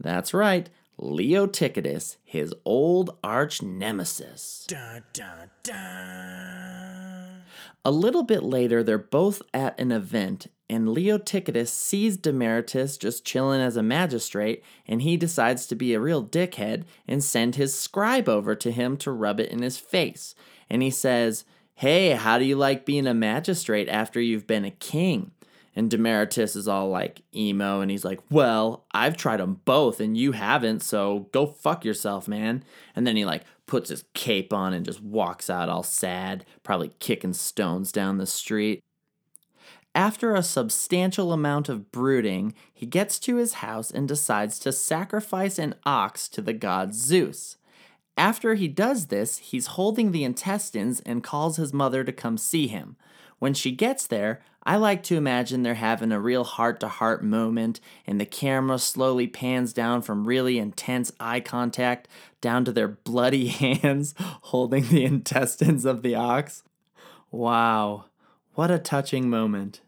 That's 0.00 0.34
right, 0.34 0.68
Leotychidus, 1.00 2.16
his 2.24 2.52
old 2.64 3.16
arch 3.22 3.62
nemesis. 3.62 4.64
Dun, 4.66 5.04
dun, 5.12 5.50
dun. 5.62 7.42
A 7.84 7.90
little 7.92 8.24
bit 8.24 8.42
later, 8.42 8.82
they're 8.82 8.98
both 8.98 9.42
at 9.54 9.78
an 9.78 9.92
event, 9.92 10.48
and 10.68 10.88
Leotychidus 10.88 11.68
sees 11.68 12.18
Demaratus 12.18 12.98
just 12.98 13.24
chilling 13.24 13.60
as 13.60 13.76
a 13.76 13.84
magistrate, 13.84 14.64
and 14.88 15.02
he 15.02 15.16
decides 15.16 15.66
to 15.66 15.76
be 15.76 15.94
a 15.94 16.00
real 16.00 16.24
dickhead 16.24 16.82
and 17.06 17.22
send 17.22 17.54
his 17.54 17.76
scribe 17.76 18.28
over 18.28 18.56
to 18.56 18.72
him 18.72 18.96
to 18.96 19.12
rub 19.12 19.38
it 19.38 19.52
in 19.52 19.62
his 19.62 19.78
face. 19.78 20.34
And 20.68 20.82
he 20.82 20.90
says, 20.90 21.44
Hey, 21.80 22.10
how 22.10 22.38
do 22.38 22.44
you 22.44 22.56
like 22.56 22.84
being 22.84 23.06
a 23.06 23.14
magistrate 23.14 23.88
after 23.88 24.20
you've 24.20 24.46
been 24.46 24.66
a 24.66 24.70
king? 24.70 25.30
And 25.74 25.90
Demaratus 25.90 26.54
is 26.54 26.68
all 26.68 26.90
like 26.90 27.22
emo, 27.34 27.80
and 27.80 27.90
he's 27.90 28.04
like, 28.04 28.20
Well, 28.30 28.84
I've 28.92 29.16
tried 29.16 29.38
them 29.38 29.62
both, 29.64 29.98
and 29.98 30.14
you 30.14 30.32
haven't, 30.32 30.80
so 30.80 31.30
go 31.32 31.46
fuck 31.46 31.82
yourself, 31.82 32.28
man. 32.28 32.64
And 32.94 33.06
then 33.06 33.16
he 33.16 33.24
like 33.24 33.44
puts 33.64 33.88
his 33.88 34.04
cape 34.12 34.52
on 34.52 34.74
and 34.74 34.84
just 34.84 35.00
walks 35.00 35.48
out 35.48 35.70
all 35.70 35.82
sad, 35.82 36.44
probably 36.62 36.90
kicking 36.98 37.32
stones 37.32 37.92
down 37.92 38.18
the 38.18 38.26
street. 38.26 38.80
After 39.94 40.34
a 40.34 40.42
substantial 40.42 41.32
amount 41.32 41.70
of 41.70 41.90
brooding, 41.90 42.52
he 42.74 42.84
gets 42.84 43.18
to 43.20 43.36
his 43.36 43.54
house 43.54 43.90
and 43.90 44.06
decides 44.06 44.58
to 44.58 44.70
sacrifice 44.72 45.58
an 45.58 45.76
ox 45.86 46.28
to 46.28 46.42
the 46.42 46.52
god 46.52 46.94
Zeus. 46.94 47.56
After 48.20 48.54
he 48.54 48.68
does 48.68 49.06
this, 49.06 49.38
he's 49.38 49.78
holding 49.78 50.12
the 50.12 50.24
intestines 50.24 51.00
and 51.06 51.24
calls 51.24 51.56
his 51.56 51.72
mother 51.72 52.04
to 52.04 52.12
come 52.12 52.36
see 52.36 52.66
him. 52.66 52.96
When 53.38 53.54
she 53.54 53.72
gets 53.72 54.06
there, 54.06 54.42
I 54.62 54.76
like 54.76 55.02
to 55.04 55.16
imagine 55.16 55.62
they're 55.62 55.72
having 55.72 56.12
a 56.12 56.20
real 56.20 56.44
heart 56.44 56.80
to 56.80 56.88
heart 56.88 57.24
moment, 57.24 57.80
and 58.06 58.20
the 58.20 58.26
camera 58.26 58.78
slowly 58.78 59.26
pans 59.26 59.72
down 59.72 60.02
from 60.02 60.28
really 60.28 60.58
intense 60.58 61.10
eye 61.18 61.40
contact 61.40 62.08
down 62.42 62.66
to 62.66 62.72
their 62.72 62.88
bloody 62.88 63.46
hands 63.82 64.14
holding 64.18 64.88
the 64.88 65.06
intestines 65.06 65.86
of 65.86 66.02
the 66.02 66.14
ox. 66.14 66.62
Wow, 67.30 68.04
what 68.54 68.70
a 68.70 68.78
touching 68.78 69.30
moment. 69.30 69.80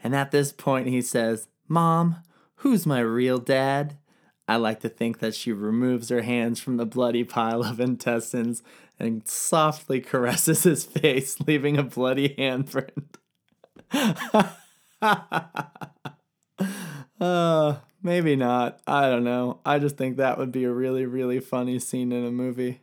And 0.00 0.14
at 0.14 0.30
this 0.30 0.52
point, 0.52 0.86
he 0.86 1.02
says, 1.02 1.48
Mom, 1.66 2.18
who's 2.58 2.86
my 2.86 3.00
real 3.00 3.38
dad? 3.38 3.96
I 4.50 4.56
like 4.56 4.80
to 4.80 4.88
think 4.88 5.20
that 5.20 5.36
she 5.36 5.52
removes 5.52 6.08
her 6.08 6.22
hands 6.22 6.58
from 6.58 6.76
the 6.76 6.84
bloody 6.84 7.22
pile 7.22 7.62
of 7.62 7.78
intestines 7.78 8.64
and 8.98 9.24
softly 9.28 10.00
caresses 10.00 10.64
his 10.64 10.84
face, 10.84 11.38
leaving 11.46 11.78
a 11.78 11.84
bloody 11.84 12.30
handprint. 12.30 13.14
uh, 17.20 17.76
maybe 18.02 18.34
not. 18.34 18.80
I 18.88 19.08
don't 19.08 19.22
know. 19.22 19.60
I 19.64 19.78
just 19.78 19.96
think 19.96 20.16
that 20.16 20.36
would 20.36 20.50
be 20.50 20.64
a 20.64 20.72
really, 20.72 21.06
really 21.06 21.38
funny 21.38 21.78
scene 21.78 22.10
in 22.10 22.26
a 22.26 22.32
movie. 22.32 22.80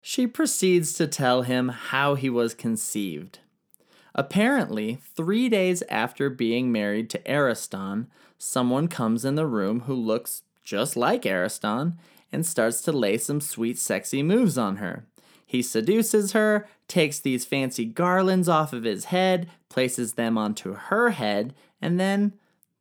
She 0.00 0.26
proceeds 0.26 0.94
to 0.94 1.06
tell 1.06 1.42
him 1.42 1.68
how 1.68 2.16
he 2.16 2.28
was 2.28 2.54
conceived. 2.54 3.38
Apparently, 4.16 4.98
three 5.14 5.48
days 5.48 5.84
after 5.88 6.28
being 6.28 6.72
married 6.72 7.08
to 7.10 7.32
Ariston, 7.32 8.08
someone 8.36 8.88
comes 8.88 9.24
in 9.24 9.36
the 9.36 9.46
room 9.46 9.82
who 9.82 9.94
looks 9.94 10.42
just 10.62 10.96
like 10.96 11.26
Ariston, 11.26 11.98
and 12.32 12.46
starts 12.46 12.80
to 12.82 12.92
lay 12.92 13.18
some 13.18 13.40
sweet, 13.40 13.78
sexy 13.78 14.22
moves 14.22 14.56
on 14.56 14.76
her. 14.76 15.04
He 15.44 15.60
seduces 15.60 16.32
her, 16.32 16.66
takes 16.88 17.18
these 17.18 17.44
fancy 17.44 17.84
garlands 17.84 18.48
off 18.48 18.72
of 18.72 18.84
his 18.84 19.06
head, 19.06 19.50
places 19.68 20.14
them 20.14 20.38
onto 20.38 20.74
her 20.74 21.10
head, 21.10 21.54
and 21.80 22.00
then 22.00 22.32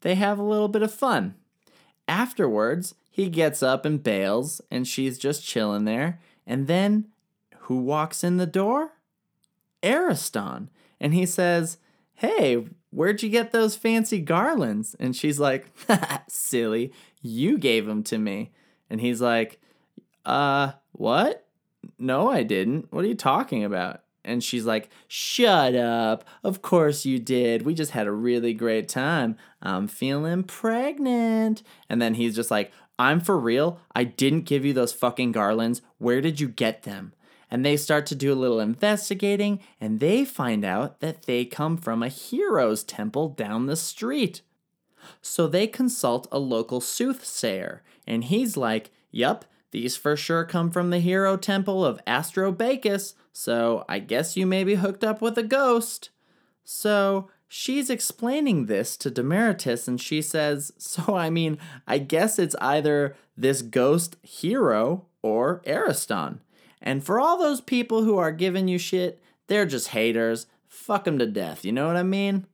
they 0.01 0.15
have 0.15 0.39
a 0.39 0.43
little 0.43 0.69
bit 0.69 0.81
of 0.81 0.93
fun. 0.93 1.35
Afterwards, 2.07 2.95
he 3.09 3.29
gets 3.29 3.61
up 3.61 3.83
and 3.85 4.01
bails, 4.01 4.61
and 4.71 4.87
she's 4.87 5.17
just 5.17 5.45
chilling 5.45 5.85
there. 5.85 6.19
And 6.47 6.67
then, 6.67 7.07
who 7.61 7.77
walks 7.77 8.23
in 8.23 8.37
the 8.37 8.45
door? 8.45 8.93
Ariston. 9.83 10.69
And 10.99 11.13
he 11.13 11.25
says, 11.25 11.77
Hey, 12.15 12.65
where'd 12.91 13.23
you 13.23 13.29
get 13.29 13.51
those 13.51 13.75
fancy 13.75 14.19
garlands? 14.19 14.95
And 14.99 15.15
she's 15.15 15.39
like, 15.39 15.67
silly, 16.27 16.93
you 17.21 17.57
gave 17.57 17.85
them 17.85 18.03
to 18.03 18.17
me. 18.17 18.51
And 18.89 19.01
he's 19.01 19.21
like, 19.21 19.59
uh, 20.25 20.73
what? 20.91 21.47
No, 21.97 22.29
I 22.29 22.43
didn't. 22.43 22.91
What 22.91 23.03
are 23.03 23.07
you 23.07 23.15
talking 23.15 23.63
about? 23.63 24.01
And 24.23 24.43
she's 24.43 24.65
like, 24.65 24.89
Shut 25.07 25.75
up. 25.75 26.23
Of 26.43 26.61
course 26.61 27.05
you 27.05 27.17
did. 27.17 27.63
We 27.63 27.73
just 27.73 27.91
had 27.91 28.05
a 28.05 28.11
really 28.11 28.53
great 28.53 28.87
time. 28.87 29.35
I'm 29.61 29.87
feeling 29.87 30.43
pregnant. 30.43 31.63
And 31.89 32.01
then 32.01 32.13
he's 32.13 32.35
just 32.35 32.51
like, 32.51 32.71
I'm 32.99 33.19
for 33.19 33.37
real. 33.37 33.79
I 33.95 34.03
didn't 34.03 34.41
give 34.41 34.63
you 34.63 34.73
those 34.73 34.93
fucking 34.93 35.31
garlands. 35.31 35.81
Where 35.97 36.21
did 36.21 36.39
you 36.39 36.47
get 36.47 36.83
them? 36.83 37.13
And 37.51 37.65
they 37.65 37.75
start 37.75 38.05
to 38.07 38.15
do 38.15 38.31
a 38.31 38.33
little 38.33 38.61
investigating 38.61 39.59
and 39.79 39.99
they 39.99 40.23
find 40.23 40.63
out 40.63 41.01
that 41.01 41.23
they 41.23 41.43
come 41.45 41.77
from 41.77 42.01
a 42.01 42.07
hero's 42.07 42.83
temple 42.83 43.29
down 43.29 43.65
the 43.65 43.75
street. 43.75 44.41
So 45.21 45.47
they 45.47 45.67
consult 45.67 46.27
a 46.31 46.39
local 46.39 46.79
soothsayer, 46.81 47.83
and 48.07 48.23
he's 48.25 48.57
like, 48.57 48.91
Yup, 49.11 49.45
these 49.71 49.97
for 49.97 50.15
sure 50.15 50.45
come 50.45 50.69
from 50.71 50.89
the 50.89 50.99
hero 50.99 51.37
temple 51.37 51.85
of 51.85 52.03
Astrabacus, 52.05 53.13
so 53.33 53.85
I 53.89 53.99
guess 53.99 54.37
you 54.37 54.45
may 54.45 54.63
be 54.63 54.75
hooked 54.75 55.03
up 55.03 55.21
with 55.21 55.37
a 55.37 55.43
ghost. 55.43 56.09
So 56.63 57.29
she's 57.47 57.89
explaining 57.89 58.65
this 58.65 58.95
to 58.97 59.11
Demaratus, 59.11 59.87
and 59.87 59.99
she 59.99 60.21
says, 60.21 60.71
So 60.77 61.15
I 61.15 61.29
mean, 61.29 61.57
I 61.87 61.97
guess 61.97 62.39
it's 62.39 62.55
either 62.61 63.15
this 63.35 63.61
ghost 63.61 64.17
hero 64.21 65.05
or 65.21 65.61
Ariston. 65.65 66.39
And 66.81 67.03
for 67.03 67.19
all 67.19 67.37
those 67.37 67.61
people 67.61 68.03
who 68.03 68.17
are 68.17 68.31
giving 68.31 68.67
you 68.67 68.77
shit, 68.77 69.21
they're 69.47 69.65
just 69.65 69.89
haters. 69.89 70.47
Fuck 70.67 71.03
them 71.03 71.19
to 71.19 71.27
death, 71.27 71.63
you 71.63 71.71
know 71.71 71.87
what 71.87 71.97
I 71.97 72.03
mean? 72.03 72.47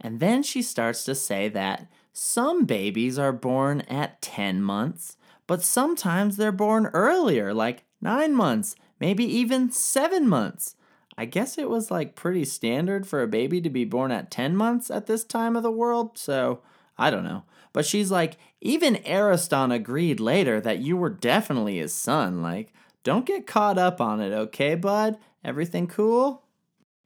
And 0.00 0.20
then 0.20 0.42
she 0.42 0.62
starts 0.62 1.04
to 1.04 1.14
say 1.14 1.48
that 1.48 1.90
some 2.12 2.64
babies 2.64 3.18
are 3.18 3.32
born 3.32 3.82
at 3.82 4.22
10 4.22 4.62
months, 4.62 5.16
but 5.46 5.62
sometimes 5.62 6.36
they're 6.36 6.52
born 6.52 6.86
earlier, 6.92 7.52
like 7.52 7.84
9 8.00 8.34
months, 8.34 8.76
maybe 9.00 9.24
even 9.24 9.70
7 9.70 10.28
months. 10.28 10.76
I 11.16 11.24
guess 11.24 11.58
it 11.58 11.68
was 11.68 11.90
like 11.90 12.14
pretty 12.14 12.44
standard 12.44 13.06
for 13.06 13.22
a 13.22 13.28
baby 13.28 13.60
to 13.60 13.70
be 13.70 13.84
born 13.84 14.12
at 14.12 14.30
10 14.30 14.56
months 14.56 14.88
at 14.88 15.06
this 15.06 15.24
time 15.24 15.56
of 15.56 15.64
the 15.64 15.70
world, 15.70 16.16
so 16.16 16.60
I 16.96 17.10
don't 17.10 17.24
know. 17.24 17.42
But 17.72 17.84
she's 17.84 18.10
like, 18.10 18.36
even 18.60 19.02
Ariston 19.04 19.72
agreed 19.72 20.20
later 20.20 20.60
that 20.60 20.78
you 20.78 20.96
were 20.96 21.10
definitely 21.10 21.78
his 21.78 21.92
son. 21.92 22.40
Like, 22.40 22.72
don't 23.04 23.26
get 23.26 23.46
caught 23.46 23.78
up 23.78 24.00
on 24.00 24.20
it, 24.20 24.32
okay, 24.32 24.74
bud? 24.74 25.18
Everything 25.44 25.86
cool? 25.86 26.44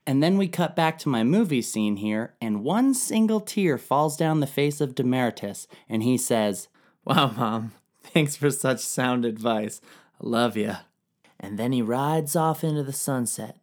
And 0.05 0.21
then 0.21 0.37
we 0.37 0.47
cut 0.47 0.75
back 0.75 0.97
to 0.99 1.09
my 1.09 1.23
movie 1.23 1.61
scene 1.61 1.95
here, 1.95 2.33
and 2.41 2.63
one 2.63 2.93
single 2.93 3.39
tear 3.39 3.77
falls 3.77 4.17
down 4.17 4.39
the 4.39 4.47
face 4.47 4.81
of 4.81 4.95
Demaratus, 4.95 5.65
and 5.87 6.03
he 6.03 6.17
says, 6.17 6.67
Wow, 7.05 7.33
Mom, 7.35 7.71
thanks 8.03 8.35
for 8.35 8.51
such 8.51 8.79
sound 8.79 9.23
advice. 9.23 9.79
I 10.21 10.27
love 10.27 10.57
ya. 10.57 10.77
And 11.39 11.57
then 11.57 11.71
he 11.71 11.81
rides 11.81 12.35
off 12.35 12.63
into 12.63 12.83
the 12.83 12.93
sunset 12.93 13.57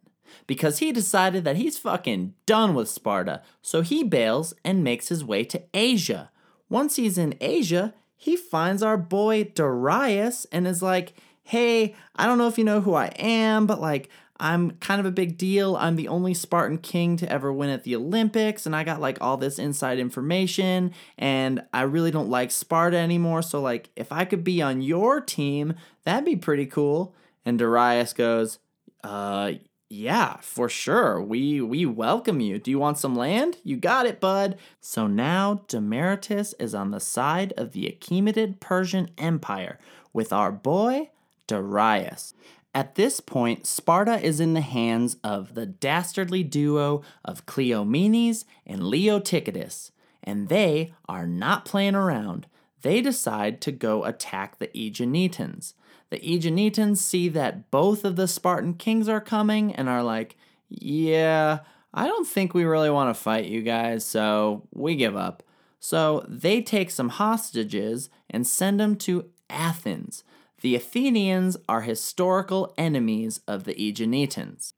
because 0.47 0.79
he 0.79 0.91
decided 0.91 1.43
that 1.43 1.57
he's 1.57 1.77
fucking 1.77 2.33
done 2.45 2.73
with 2.73 2.89
Sparta, 2.89 3.41
so 3.61 3.81
he 3.81 4.03
bails 4.03 4.53
and 4.63 4.83
makes 4.83 5.09
his 5.09 5.23
way 5.23 5.43
to 5.43 5.63
Asia. 5.73 6.31
Once 6.69 6.95
he's 6.95 7.17
in 7.17 7.35
Asia, 7.41 7.93
he 8.15 8.35
finds 8.35 8.81
our 8.81 8.97
boy 8.97 9.43
Darius 9.43 10.45
and 10.51 10.67
is 10.67 10.81
like, 10.81 11.13
Hey, 11.51 11.95
I 12.15 12.27
don't 12.27 12.37
know 12.37 12.47
if 12.47 12.57
you 12.57 12.63
know 12.63 12.79
who 12.79 12.93
I 12.93 13.07
am, 13.07 13.67
but 13.67 13.81
like, 13.81 14.07
I'm 14.39 14.71
kind 14.77 15.01
of 15.01 15.05
a 15.05 15.11
big 15.11 15.37
deal. 15.37 15.75
I'm 15.75 15.97
the 15.97 16.07
only 16.07 16.33
Spartan 16.33 16.77
king 16.77 17.17
to 17.17 17.29
ever 17.29 17.51
win 17.51 17.69
at 17.69 17.83
the 17.83 17.93
Olympics, 17.93 18.65
and 18.65 18.73
I 18.73 18.85
got 18.85 19.01
like 19.01 19.17
all 19.19 19.35
this 19.35 19.59
inside 19.59 19.99
information, 19.99 20.93
and 21.17 21.61
I 21.73 21.81
really 21.81 22.09
don't 22.09 22.29
like 22.29 22.51
Sparta 22.51 22.95
anymore. 22.95 23.41
So, 23.41 23.59
like, 23.59 23.89
if 23.97 24.13
I 24.13 24.23
could 24.23 24.45
be 24.45 24.61
on 24.61 24.81
your 24.81 25.19
team, 25.19 25.73
that'd 26.05 26.23
be 26.23 26.37
pretty 26.37 26.67
cool. 26.67 27.13
And 27.43 27.59
Darius 27.59 28.13
goes, 28.13 28.59
Uh, 29.03 29.51
yeah, 29.89 30.37
for 30.39 30.69
sure. 30.69 31.21
We 31.21 31.59
we 31.59 31.85
welcome 31.85 32.39
you. 32.39 32.59
Do 32.59 32.71
you 32.71 32.79
want 32.79 32.97
some 32.97 33.13
land? 33.13 33.57
You 33.65 33.75
got 33.75 34.05
it, 34.05 34.21
bud. 34.21 34.57
So 34.79 35.05
now 35.05 35.65
Demaratus 35.67 36.53
is 36.61 36.73
on 36.73 36.91
the 36.91 37.01
side 37.01 37.51
of 37.57 37.73
the 37.73 37.87
Achaemenid 37.87 38.61
Persian 38.61 39.09
Empire 39.17 39.79
with 40.13 40.31
our 40.31 40.53
boy 40.53 41.09
Darius. 41.51 42.33
At 42.73 42.95
this 42.95 43.19
point, 43.19 43.67
Sparta 43.67 44.17
is 44.25 44.39
in 44.39 44.53
the 44.53 44.61
hands 44.61 45.17
of 45.21 45.53
the 45.55 45.65
dastardly 45.65 46.43
duo 46.43 47.01
of 47.25 47.45
Cleomenes 47.45 48.45
and 48.65 48.81
Leotychidus, 48.81 49.91
and 50.23 50.47
they 50.47 50.93
are 51.09 51.27
not 51.27 51.65
playing 51.65 51.95
around. 51.95 52.47
They 52.81 53.01
decide 53.01 53.59
to 53.61 53.73
go 53.73 54.05
attack 54.05 54.59
the 54.59 54.67
Aeginetans. 54.69 55.73
The 56.09 56.19
Aeginetans 56.19 56.97
see 56.97 57.27
that 57.27 57.69
both 57.69 58.05
of 58.05 58.15
the 58.15 58.27
Spartan 58.29 58.75
kings 58.75 59.09
are 59.09 59.19
coming 59.19 59.75
and 59.75 59.89
are 59.89 60.03
like, 60.03 60.37
yeah, 60.69 61.59
I 61.93 62.07
don't 62.07 62.27
think 62.27 62.53
we 62.53 62.63
really 62.63 62.89
want 62.89 63.13
to 63.13 63.21
fight 63.21 63.45
you 63.45 63.61
guys, 63.61 64.05
so 64.05 64.65
we 64.73 64.95
give 64.95 65.17
up. 65.17 65.43
So 65.81 66.25
they 66.29 66.61
take 66.61 66.91
some 66.91 67.09
hostages 67.09 68.09
and 68.29 68.47
send 68.47 68.79
them 68.79 68.95
to 68.97 69.29
Athens. 69.49 70.23
The 70.61 70.75
Athenians 70.75 71.57
are 71.67 71.81
historical 71.81 72.73
enemies 72.77 73.41
of 73.47 73.63
the 73.63 73.73
Aeginetans. 73.73 74.73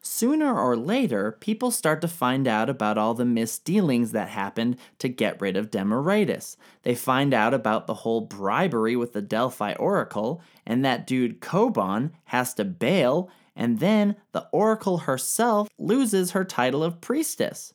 Sooner 0.00 0.58
or 0.58 0.76
later, 0.76 1.32
people 1.40 1.70
start 1.70 2.00
to 2.02 2.08
find 2.08 2.46
out 2.46 2.68
about 2.68 2.98
all 2.98 3.14
the 3.14 3.24
misdealings 3.24 4.12
that 4.12 4.28
happened 4.28 4.76
to 4.98 5.08
get 5.08 5.40
rid 5.40 5.56
of 5.56 5.70
Demaratus. 5.70 6.56
They 6.82 6.94
find 6.94 7.32
out 7.32 7.54
about 7.54 7.86
the 7.86 7.94
whole 7.94 8.22
bribery 8.22 8.96
with 8.96 9.12
the 9.12 9.22
Delphi 9.22 9.74
Oracle, 9.74 10.42
and 10.66 10.84
that 10.84 11.06
dude 11.06 11.40
Cobon 11.40 12.12
has 12.24 12.54
to 12.54 12.64
bail, 12.64 13.30
and 13.56 13.80
then 13.80 14.16
the 14.32 14.46
Oracle 14.52 14.98
herself 14.98 15.68
loses 15.78 16.30
her 16.30 16.44
title 16.44 16.82
of 16.82 17.00
priestess. 17.00 17.72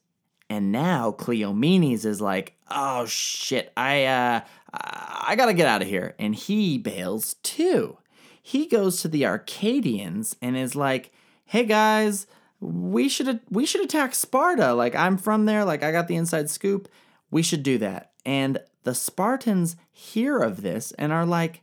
And 0.52 0.72
now 0.72 1.12
Cleomenes 1.12 2.06
is 2.06 2.22
like, 2.22 2.58
oh 2.72 3.06
shit, 3.06 3.72
I 3.78 4.06
uh 4.06 4.42
I 4.74 5.36
gotta 5.36 5.54
get 5.54 5.68
out 5.68 5.82
of 5.82 5.88
here. 5.88 6.16
And 6.20 6.36
he 6.36 6.78
bails 6.78 7.36
too. 7.44 7.98
He 8.42 8.68
goes 8.68 9.02
to 9.02 9.08
the 9.08 9.26
Arcadians 9.26 10.36
and 10.42 10.58
is 10.58 10.76
like, 10.76 11.12
hey 11.46 11.66
guys, 11.66 12.28
we 12.60 13.08
should 13.10 13.40
we 13.50 13.66
should 13.66 13.82
attack 13.82 14.16
Sparta. 14.16 14.74
Like 14.74 14.96
I'm 14.96 15.18
from 15.18 15.46
there, 15.46 15.66
like 15.66 15.84
I 15.84 15.92
got 15.92 16.08
the 16.08 16.16
inside 16.16 16.50
scoop. 16.50 16.90
We 17.32 17.42
should 17.42 17.64
do 17.64 17.78
that. 17.78 18.12
And 18.26 18.60
the 18.84 18.96
Spartans 18.96 19.76
hear 19.92 20.40
of 20.40 20.62
this 20.62 20.92
and 20.94 21.12
are 21.14 21.26
like, 21.26 21.62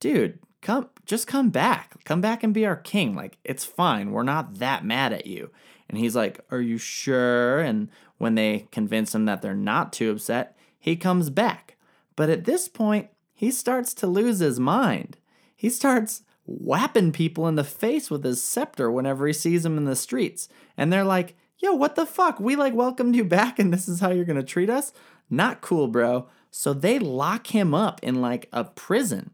dude, 0.00 0.38
come 0.60 0.88
just 1.06 1.26
come 1.26 1.50
back. 1.50 2.02
Come 2.04 2.20
back 2.20 2.42
and 2.42 2.54
be 2.54 2.66
our 2.66 2.76
king. 2.76 3.14
Like 3.14 3.38
it's 3.44 3.64
fine. 3.64 4.10
We're 4.10 4.22
not 4.22 4.58
that 4.58 4.84
mad 4.84 5.12
at 5.12 5.26
you. 5.26 5.50
And 5.88 5.98
he's 5.98 6.16
like, 6.16 6.40
"Are 6.50 6.60
you 6.60 6.78
sure?" 6.78 7.60
And 7.60 7.88
when 8.16 8.34
they 8.34 8.66
convince 8.70 9.14
him 9.14 9.26
that 9.26 9.42
they're 9.42 9.54
not 9.54 9.92
too 9.92 10.10
upset, 10.10 10.56
he 10.78 10.96
comes 10.96 11.28
back. 11.28 11.76
But 12.16 12.30
at 12.30 12.44
this 12.44 12.68
point, 12.68 13.08
he 13.32 13.50
starts 13.50 13.94
to 13.94 14.06
lose 14.06 14.38
his 14.38 14.60
mind. 14.60 15.16
He 15.56 15.68
starts 15.70 16.22
whapping 16.44 17.12
people 17.12 17.46
in 17.48 17.54
the 17.54 17.64
face 17.64 18.10
with 18.10 18.24
his 18.24 18.42
scepter 18.42 18.90
whenever 18.90 19.26
he 19.26 19.32
sees 19.32 19.62
them 19.62 19.78
in 19.78 19.84
the 19.84 19.96
streets. 19.96 20.48
And 20.76 20.92
they're 20.92 21.04
like, 21.04 21.36
yo, 21.58 21.72
what 21.72 21.94
the 21.94 22.06
fuck? 22.06 22.40
We 22.40 22.56
like 22.56 22.74
welcomed 22.74 23.14
you 23.14 23.24
back 23.24 23.58
and 23.58 23.72
this 23.72 23.88
is 23.88 24.00
how 24.00 24.10
you're 24.10 24.24
gonna 24.24 24.42
treat 24.42 24.70
us? 24.70 24.92
Not 25.30 25.60
cool, 25.60 25.88
bro. 25.88 26.28
So 26.50 26.74
they 26.74 26.98
lock 26.98 27.48
him 27.48 27.74
up 27.74 28.00
in 28.02 28.20
like 28.20 28.48
a 28.52 28.64
prison. 28.64 29.30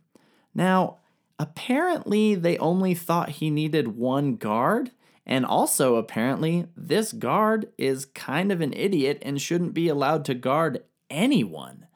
Now, 0.54 0.98
apparently 1.38 2.34
they 2.34 2.58
only 2.58 2.94
thought 2.94 3.30
he 3.30 3.50
needed 3.50 3.96
one 3.96 4.36
guard. 4.36 4.92
And 5.26 5.44
also, 5.44 5.96
apparently, 5.96 6.68
this 6.74 7.12
guard 7.12 7.68
is 7.76 8.06
kind 8.06 8.50
of 8.50 8.62
an 8.62 8.72
idiot 8.72 9.20
and 9.20 9.38
shouldn't 9.38 9.74
be 9.74 9.88
allowed 9.88 10.24
to 10.24 10.34
guard 10.34 10.84
anyone. 11.10 11.86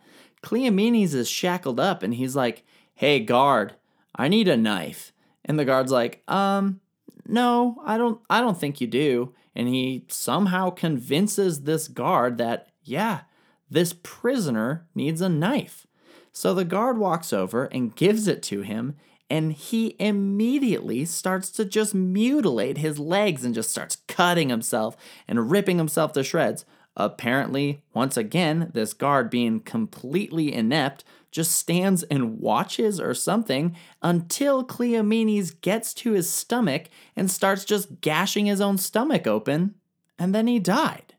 Cleomenes 0.42 1.14
is 1.14 1.28
shackled 1.28 1.80
up 1.80 2.02
and 2.02 2.14
he's 2.14 2.36
like, 2.36 2.64
hey, 2.94 3.20
guard, 3.20 3.74
I 4.14 4.28
need 4.28 4.48
a 4.48 4.56
knife. 4.56 5.12
And 5.44 5.58
the 5.58 5.64
guard's 5.64 5.92
like, 5.92 6.22
um, 6.28 6.80
no, 7.26 7.80
I 7.84 7.98
don't 7.98 8.20
I 8.28 8.40
don't 8.40 8.58
think 8.58 8.80
you 8.80 8.86
do. 8.86 9.34
And 9.54 9.68
he 9.68 10.04
somehow 10.08 10.70
convinces 10.70 11.62
this 11.62 11.88
guard 11.88 12.38
that, 12.38 12.68
yeah, 12.82 13.22
this 13.70 13.94
prisoner 14.02 14.86
needs 14.94 15.20
a 15.20 15.28
knife. 15.28 15.86
So 16.32 16.54
the 16.54 16.64
guard 16.64 16.98
walks 16.98 17.32
over 17.32 17.66
and 17.66 17.94
gives 17.94 18.26
it 18.26 18.42
to 18.44 18.62
him, 18.62 18.96
and 19.28 19.52
he 19.52 19.96
immediately 19.98 21.04
starts 21.04 21.50
to 21.50 21.64
just 21.64 21.94
mutilate 21.94 22.78
his 22.78 22.98
legs 22.98 23.44
and 23.44 23.54
just 23.54 23.70
starts 23.70 23.98
cutting 24.08 24.48
himself 24.48 24.96
and 25.28 25.50
ripping 25.50 25.78
himself 25.78 26.12
to 26.12 26.24
shreds. 26.24 26.64
Apparently, 26.96 27.82
once 27.94 28.16
again, 28.16 28.70
this 28.74 28.92
guard 28.92 29.30
being 29.30 29.60
completely 29.60 30.52
inept 30.52 31.04
just 31.30 31.52
stands 31.52 32.02
and 32.04 32.38
watches 32.38 33.00
or 33.00 33.14
something 33.14 33.74
until 34.02 34.64
Cleomenes 34.64 35.58
gets 35.62 35.94
to 35.94 36.12
his 36.12 36.28
stomach 36.28 36.88
and 37.16 37.30
starts 37.30 37.64
just 37.64 38.02
gashing 38.02 38.46
his 38.46 38.60
own 38.60 38.76
stomach 38.76 39.26
open, 39.26 39.74
and 40.18 40.34
then 40.34 40.46
he 40.46 40.58
died. 40.58 41.14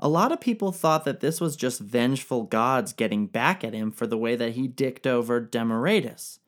A 0.00 0.08
lot 0.08 0.32
of 0.32 0.40
people 0.40 0.72
thought 0.72 1.04
that 1.04 1.20
this 1.20 1.40
was 1.40 1.56
just 1.56 1.80
vengeful 1.80 2.44
gods 2.44 2.92
getting 2.92 3.26
back 3.26 3.62
at 3.62 3.74
him 3.74 3.90
for 3.90 4.06
the 4.06 4.16
way 4.16 4.36
that 4.36 4.52
he 4.52 4.68
dicked 4.68 5.06
over 5.06 5.40
Demaratus. 5.40 6.38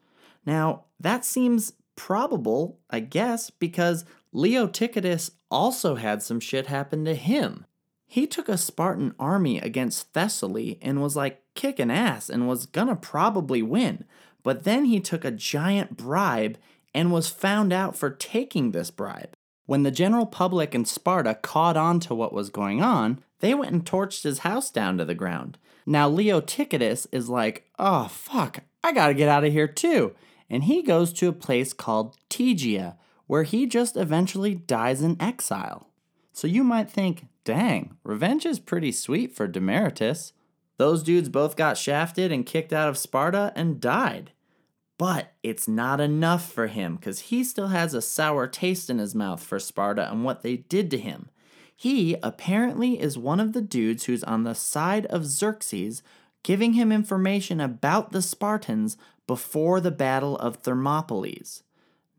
Now, 0.47 0.85
that 0.99 1.25
seems 1.25 1.75
probable, 1.97 2.79
I 2.89 3.01
guess, 3.01 3.51
because 3.51 4.07
Leotychidus 4.35 5.33
also 5.51 5.97
had 5.97 6.23
some 6.23 6.41
shit 6.41 6.69
happen 6.69 7.05
to 7.05 7.15
him. 7.15 7.67
He 8.13 8.27
took 8.27 8.49
a 8.49 8.59
Spartan 8.59 9.15
army 9.21 9.61
against 9.61 10.13
Thessaly 10.13 10.79
and 10.83 11.01
was 11.01 11.15
like 11.15 11.45
kicking 11.55 11.93
ass 11.93 12.29
and 12.29 12.49
was 12.49 12.67
gonna 12.67 12.97
probably 12.97 13.63
win. 13.63 14.05
But 14.43 14.65
then 14.65 14.87
he 14.87 14.99
took 14.99 15.25
a 15.25 15.31
giant 15.31 15.97
bribe 15.97 16.59
and 16.93 17.13
was 17.13 17.29
found 17.29 17.73
out 17.73 17.95
for 17.97 18.11
taking 18.11 18.73
this 18.73 18.91
bribe. 18.91 19.31
When 19.67 19.85
the 19.85 19.93
general 19.93 20.27
public 20.27 20.75
in 20.75 20.87
Sparta 20.87 21.37
caught 21.37 21.77
on 21.77 22.01
to 22.01 22.15
what 22.17 22.33
was 22.33 22.51
going 22.51 22.83
on, 22.83 23.21
they 23.39 23.55
went 23.55 23.71
and 23.71 23.85
torched 23.85 24.25
his 24.25 24.41
house 24.41 24.73
down 24.73 24.99
to 24.99 25.05
the 25.05 25.15
ground. 25.15 25.57
Now 25.87 26.11
Leotychidus 26.11 27.07
is 27.13 27.29
like, 27.29 27.71
oh 27.79 28.09
fuck, 28.09 28.65
I 28.83 28.91
gotta 28.91 29.15
get 29.15 29.29
out 29.29 29.45
of 29.45 29.53
here 29.53 29.69
too. 29.69 30.17
And 30.49 30.65
he 30.65 30.83
goes 30.83 31.13
to 31.13 31.29
a 31.29 31.33
place 31.33 31.73
called 31.73 32.17
Tegea, 32.29 32.97
where 33.29 33.45
he 33.45 33.67
just 33.67 33.97
eventually 33.97 34.57
dies 34.57 35.01
in 35.01 35.17
exile. 35.23 35.87
So 36.33 36.49
you 36.49 36.65
might 36.65 36.91
think, 36.91 37.27
dang, 37.45 37.97
revenge 38.05 38.47
is 38.47 38.59
pretty 38.59 38.93
sweet 38.93 39.35
for 39.35 39.49
Demaratus. 39.49 40.33
Those 40.77 41.03
dudes 41.03 41.29
both 41.29 41.57
got 41.57 41.77
shafted 41.77 42.33
and 42.33 42.47
kicked 42.47 42.73
out 42.73 42.89
of 42.89 42.97
Sparta 42.97 43.53
and 43.55 43.81
died. 43.81 44.33
But 44.99 45.33
it's 45.43 45.67
not 45.67 46.01
enough 46.01 46.53
for 46.53 46.67
him 46.67 46.97
because 46.97 47.21
he 47.21 47.43
still 47.43 47.69
has 47.69 47.95
a 47.95 48.03
sour 48.03 48.47
taste 48.47 48.91
in 48.91 48.99
his 48.99 49.15
mouth 49.15 49.43
for 49.43 49.59
Sparta 49.59 50.11
and 50.11 50.25
what 50.25 50.43
they 50.43 50.59
did 50.59 50.91
to 50.91 50.99
him. 50.99 51.31
He 51.75 52.17
apparently 52.23 53.01
is 53.01 53.17
one 53.17 53.41
of 53.41 53.55
the 53.55 53.63
dudes 53.63 54.05
who's 54.05 54.23
on 54.25 54.45
the 54.45 54.55
side 54.55 55.07
of 55.07 55.25
Xerxes, 55.25 56.03
giving 56.43 56.75
him 56.75 56.93
information 56.93 57.61
about 57.61 58.13
the 58.13 58.21
Spartans 58.21 58.99
before 59.27 59.81
the 59.81 59.91
Battle 59.91 60.37
of 60.37 60.57
Thermopylae. 60.57 61.43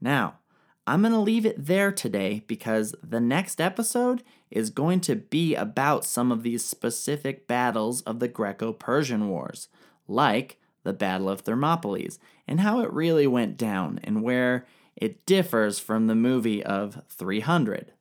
Now, 0.02 0.40
I'm 0.88 1.02
going 1.02 1.14
to 1.14 1.20
leave 1.20 1.46
it 1.46 1.66
there 1.66 1.92
today 1.92 2.44
because 2.48 2.96
the 3.04 3.20
next 3.20 3.62
episode 3.62 4.24
is 4.50 4.70
going 4.70 5.00
to 5.02 5.16
be 5.16 5.56
about 5.56 6.06
some 6.06 6.32
of 6.32 6.44
these 6.44 6.66
specific 6.66 7.48
battles 7.48 8.02
of 8.02 8.20
the 8.20 8.28
Greco 8.28 8.74
Persian 8.74 9.30
Wars, 9.30 9.68
like 10.08 10.60
the 10.84 10.94
Battle 10.94 11.30
of 11.30 11.42
Thermopylae, 11.42 12.10
and 12.48 12.62
how 12.62 12.80
it 12.80 12.92
really 12.92 13.28
went 13.28 13.58
down 13.58 14.00
and 14.04 14.24
where 14.24 14.66
it 14.96 15.26
differs 15.26 15.80
from 15.80 16.08
the 16.08 16.16
movie 16.16 16.64
of 16.64 17.02
300. 17.10 17.94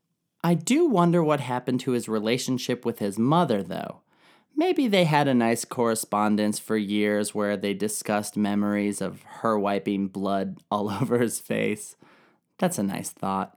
I 0.42 0.54
do 0.54 0.86
wonder 0.86 1.22
what 1.22 1.40
happened 1.40 1.80
to 1.80 1.92
his 1.92 2.08
relationship 2.08 2.86
with 2.86 2.98
his 2.98 3.18
mother, 3.18 3.62
though. 3.62 4.00
Maybe 4.56 4.88
they 4.88 5.04
had 5.04 5.28
a 5.28 5.34
nice 5.34 5.64
correspondence 5.64 6.58
for 6.58 6.76
years 6.76 7.34
where 7.34 7.56
they 7.56 7.74
discussed 7.74 8.36
memories 8.36 9.00
of 9.00 9.22
her 9.22 9.58
wiping 9.58 10.08
blood 10.08 10.58
all 10.70 10.90
over 11.00 11.18
his 11.18 11.38
face. 11.38 11.94
That's 12.60 12.78
a 12.78 12.82
nice 12.82 13.08
thought. 13.08 13.56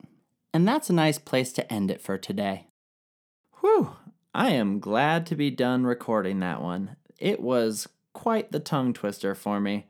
And 0.53 0.65
that's 0.65 0.89
a 0.89 0.93
nice 0.93 1.19
place 1.19 1.51
to 1.53 1.73
end 1.73 1.91
it 1.91 2.01
for 2.01 2.17
today. 2.17 2.67
Whew, 3.59 3.91
I 4.33 4.51
am 4.51 4.79
glad 4.79 5.25
to 5.25 5.35
be 5.35 5.51
done 5.51 5.85
recording 5.85 6.39
that 6.39 6.61
one. 6.61 6.95
It 7.19 7.41
was 7.41 7.89
quite 8.13 8.53
the 8.53 8.61
tongue 8.61 8.93
twister 8.93 9.35
for 9.35 9.59
me. 9.59 9.87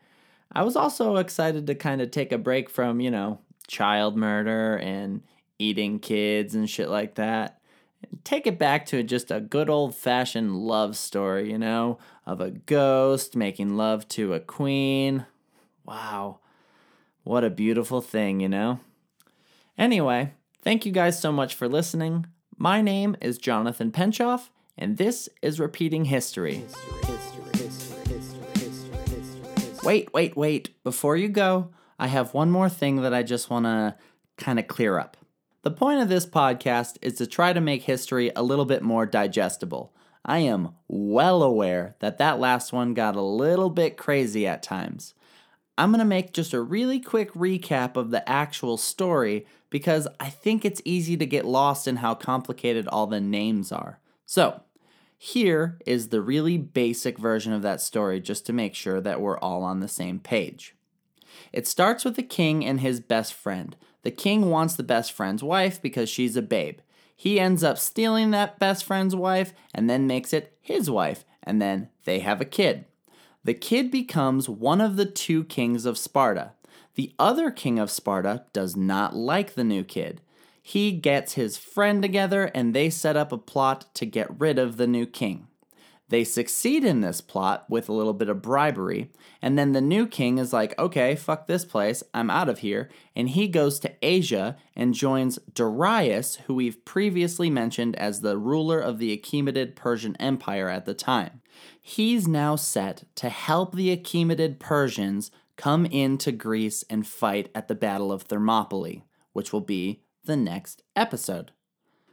I 0.52 0.64
was 0.64 0.76
also 0.76 1.18
excited 1.18 1.68
to 1.68 1.76
kind 1.76 2.02
of 2.02 2.10
take 2.10 2.32
a 2.32 2.40
break 2.40 2.72
from, 2.72 3.00
you 3.00 3.12
know, 3.12 3.40
child 3.68 4.18
murder 4.18 4.78
and 4.78 5.22
eating 5.60 6.00
kids 6.00 6.56
and 6.56 6.68
shit 6.68 6.90
like 6.90 7.14
that. 7.16 7.62
Take 8.24 8.48
it 8.48 8.58
back 8.58 8.88
to 8.88 9.04
just 9.04 9.30
a 9.30 9.40
good 9.40 9.70
old 9.70 9.96
fashioned 9.96 10.56
love 10.56 10.98
story, 10.98 11.52
you 11.52 11.60
know, 11.60 12.00
of 12.26 12.42
a 12.42 12.50
ghost 12.50 13.36
making 13.36 13.78
love 13.78 14.08
to 14.10 14.34
a 14.34 14.40
queen. 14.40 15.28
Wow. 15.86 16.40
What 17.24 17.44
a 17.44 17.52
beautiful 17.52 18.02
thing, 18.02 18.40
you 18.40 18.50
know? 18.50 18.80
Anyway, 19.78 20.34
thank 20.62 20.86
you 20.86 20.92
guys 20.92 21.20
so 21.20 21.32
much 21.32 21.56
for 21.56 21.68
listening. 21.68 22.28
My 22.58 22.82
name 22.82 23.16
is 23.20 23.40
Jonathan 23.40 23.92
Penchoff, 23.92 24.50
and 24.78 24.98
this 24.98 25.28
is 25.42 25.60
Repeating 25.60 26.06
History. 26.06 26.64
Wait, 29.84 30.14
wait, 30.14 30.38
wait. 30.38 30.84
Before 30.84 31.18
you 31.18 31.28
go, 31.28 31.72
I 31.98 32.08
have 32.08 32.34
one 32.34 32.52
more 32.52 32.70
thing 32.70 33.02
that 33.02 33.14
I 33.14 33.24
just 33.24 33.50
want 33.50 33.66
to 33.66 33.96
kind 34.38 34.60
of 34.60 34.68
clear 34.68 35.00
up. 35.00 35.18
The 35.64 35.72
point 35.72 36.02
of 36.02 36.10
this 36.10 36.26
podcast 36.26 36.98
is 37.02 37.16
to 37.16 37.26
try 37.26 37.52
to 37.52 37.60
make 37.60 37.84
history 37.84 38.32
a 38.36 38.44
little 38.44 38.66
bit 38.66 38.84
more 38.84 39.06
digestible. 39.06 39.96
I 40.24 40.40
am 40.40 40.76
well 40.88 41.42
aware 41.42 41.96
that 42.00 42.20
that 42.20 42.40
last 42.40 42.72
one 42.72 42.94
got 42.94 43.16
a 43.16 43.22
little 43.22 43.70
bit 43.70 43.98
crazy 43.98 44.46
at 44.46 44.62
times. 44.64 45.16
I'm 45.78 45.90
going 45.90 46.00
to 46.00 46.06
make 46.06 46.34
just 46.34 46.54
a 46.54 46.62
really 46.62 47.00
quick 47.00 47.34
recap 47.34 47.96
of 47.96 48.12
the 48.12 48.28
actual 48.30 48.78
story 48.78 49.46
because 49.70 50.08
I 50.20 50.30
think 50.30 50.64
it's 50.64 50.82
easy 50.86 51.18
to 51.18 51.26
get 51.26 51.46
lost 51.46 51.88
in 51.88 51.98
how 51.98 52.14
complicated 52.14 52.88
all 52.88 53.08
the 53.08 53.20
names 53.20 53.72
are. 53.72 54.00
So, 54.26 54.62
here 55.18 55.80
is 55.86 56.10
the 56.10 56.22
really 56.22 56.58
basic 56.58 57.18
version 57.18 57.54
of 57.54 57.62
that 57.62 57.82
story 57.82 58.20
just 58.20 58.46
to 58.46 58.54
make 58.54 58.76
sure 58.76 59.00
that 59.02 59.22
we're 59.22 59.40
all 59.40 59.64
on 59.64 59.80
the 59.80 59.88
same 59.88 60.20
page. 60.20 60.76
It 61.52 61.66
starts 61.66 62.06
with 62.06 62.18
the 62.18 62.24
king 62.24 62.66
and 62.66 62.82
his 62.82 63.00
best 63.00 63.34
friend. 63.34 63.76
The 64.04 64.12
king 64.12 64.50
wants 64.50 64.76
the 64.76 64.84
best 64.84 65.12
friend's 65.14 65.42
wife 65.42 65.82
because 65.82 66.10
she's 66.10 66.36
a 66.36 66.42
babe. 66.42 66.80
He 67.16 67.40
ends 67.40 67.64
up 67.64 67.78
stealing 67.78 68.32
that 68.32 68.60
best 68.60 68.84
friend's 68.84 69.16
wife 69.16 69.54
and 69.74 69.90
then 69.90 70.08
makes 70.08 70.34
it 70.34 70.58
his 70.60 70.90
wife, 70.90 71.24
and 71.42 71.62
then 71.62 71.90
they 72.04 72.20
have 72.20 72.42
a 72.42 72.46
kid. 72.46 72.86
The 73.46 73.54
kid 73.54 73.92
becomes 73.92 74.48
one 74.48 74.80
of 74.80 74.96
the 74.96 75.06
two 75.06 75.44
kings 75.44 75.86
of 75.86 75.98
Sparta. 75.98 76.54
The 76.96 77.14
other 77.20 77.52
king 77.52 77.78
of 77.78 77.92
Sparta 77.92 78.46
does 78.54 78.76
not 78.76 79.16
like 79.16 79.56
the 79.56 79.66
new 79.66 79.84
kid. 79.84 80.22
He 80.62 80.94
gets 80.94 81.34
his 81.34 81.58
friend 81.58 82.02
together 82.02 82.46
and 82.56 82.74
they 82.74 82.90
set 82.90 83.18
up 83.18 83.34
a 83.34 83.38
plot 83.38 83.94
to 83.96 84.06
get 84.06 84.40
rid 84.40 84.58
of 84.58 84.78
the 84.78 84.88
new 84.88 85.06
king. 85.06 85.48
They 86.08 86.24
succeed 86.24 86.86
in 86.86 87.02
this 87.02 87.22
plot 87.22 87.66
with 87.70 87.90
a 87.90 87.94
little 87.94 88.14
bit 88.14 88.30
of 88.30 88.42
bribery, 88.42 89.12
and 89.42 89.58
then 89.58 89.72
the 89.72 89.82
new 89.82 90.06
king 90.06 90.38
is 90.38 90.54
like, 90.54 90.78
okay, 90.78 91.16
fuck 91.16 91.48
this 91.48 91.66
place, 91.66 92.04
I'm 92.14 92.30
out 92.30 92.50
of 92.50 92.60
here, 92.60 92.90
and 93.16 93.30
he 93.30 93.48
goes 93.48 93.80
to 93.80 93.94
Asia 94.02 94.58
and 94.76 94.94
joins 94.94 95.40
Darius, 95.54 96.36
who 96.46 96.54
we've 96.54 96.86
previously 96.86 97.50
mentioned 97.50 97.96
as 97.96 98.22
the 98.22 98.38
ruler 98.38 98.80
of 98.80 99.00
the 99.00 99.18
Achaemenid 99.18 99.76
Persian 99.76 100.16
Empire 100.18 100.70
at 100.70 100.86
the 100.86 100.94
time. 100.94 101.42
He's 101.82 102.28
now 102.28 102.56
set 102.56 103.04
to 103.16 103.30
help 103.30 103.76
the 103.76 103.96
Achaemenid 103.96 104.60
Persians 104.60 105.32
come 105.58 105.86
into 105.86 106.32
Greece 106.32 106.84
and 106.90 107.06
fight 107.06 107.50
at 107.54 107.68
the 107.68 107.76
Battle 107.76 108.12
of 108.12 108.24
Thermopylae, 108.24 109.04
which 109.34 109.52
will 109.54 109.62
be 109.62 110.02
the 110.26 110.36
next 110.36 110.82
episode. 110.96 111.52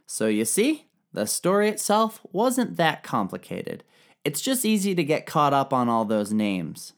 So 0.05 0.27
you 0.27 0.45
see, 0.45 0.87
the 1.13 1.25
story 1.25 1.69
itself 1.69 2.21
wasn't 2.31 2.77
that 2.77 3.03
complicated. 3.03 3.83
It's 4.23 4.41
just 4.41 4.65
easy 4.65 4.93
to 4.95 5.03
get 5.03 5.25
caught 5.25 5.53
up 5.53 5.73
on 5.73 5.89
all 5.89 6.05
those 6.05 6.31
names. 6.31 6.93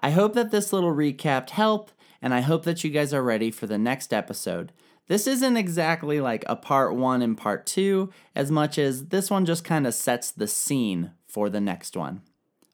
I 0.00 0.10
hope 0.10 0.34
that 0.34 0.50
this 0.50 0.72
little 0.72 0.94
recap 0.94 1.50
helped, 1.50 1.92
and 2.20 2.34
I 2.34 2.40
hope 2.40 2.64
that 2.64 2.84
you 2.84 2.90
guys 2.90 3.14
are 3.14 3.22
ready 3.22 3.50
for 3.50 3.66
the 3.66 3.78
next 3.78 4.12
episode. 4.12 4.72
This 5.08 5.26
isn't 5.26 5.56
exactly 5.56 6.20
like 6.20 6.44
a 6.46 6.56
part 6.56 6.94
one 6.94 7.22
and 7.22 7.36
part 7.36 7.66
two, 7.66 8.10
as 8.34 8.50
much 8.50 8.78
as 8.78 9.06
this 9.06 9.30
one 9.30 9.46
just 9.46 9.64
kind 9.64 9.86
of 9.86 9.94
sets 9.94 10.30
the 10.30 10.46
scene 10.46 11.12
for 11.30 11.48
the 11.48 11.60
next 11.60 11.96
one. 11.96 12.22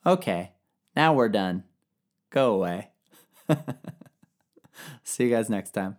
Okay, 0.05 0.53
now 0.95 1.13
we're 1.13 1.29
done. 1.29 1.65
Go 2.31 2.55
away. 2.55 2.91
See 5.05 5.25
you 5.25 5.31
guys 5.31 5.51
next 5.51 5.71
time. 5.71 5.97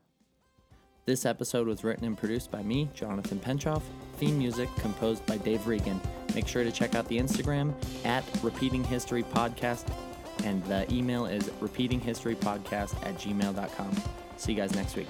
This 1.05 1.25
episode 1.25 1.67
was 1.67 1.83
written 1.83 2.05
and 2.05 2.17
produced 2.17 2.51
by 2.51 2.63
me, 2.63 2.89
Jonathan 2.93 3.39
Penchoff. 3.39 3.81
Theme 4.17 4.37
music 4.37 4.69
composed 4.77 5.25
by 5.25 5.37
Dave 5.37 5.65
Regan. 5.65 6.01
Make 6.35 6.47
sure 6.47 6.63
to 6.63 6.71
check 6.71 6.95
out 6.95 7.07
the 7.07 7.17
Instagram 7.17 7.73
at 8.03 8.25
Repeating 8.43 8.83
History 8.83 9.23
Podcast, 9.23 9.87
and 10.43 10.63
the 10.65 10.91
email 10.93 11.25
is 11.25 11.45
repeatinghistorypodcast 11.61 13.05
at 13.05 13.15
gmail.com. 13.15 13.91
See 14.37 14.51
you 14.51 14.57
guys 14.57 14.75
next 14.75 14.95
week. 14.95 15.07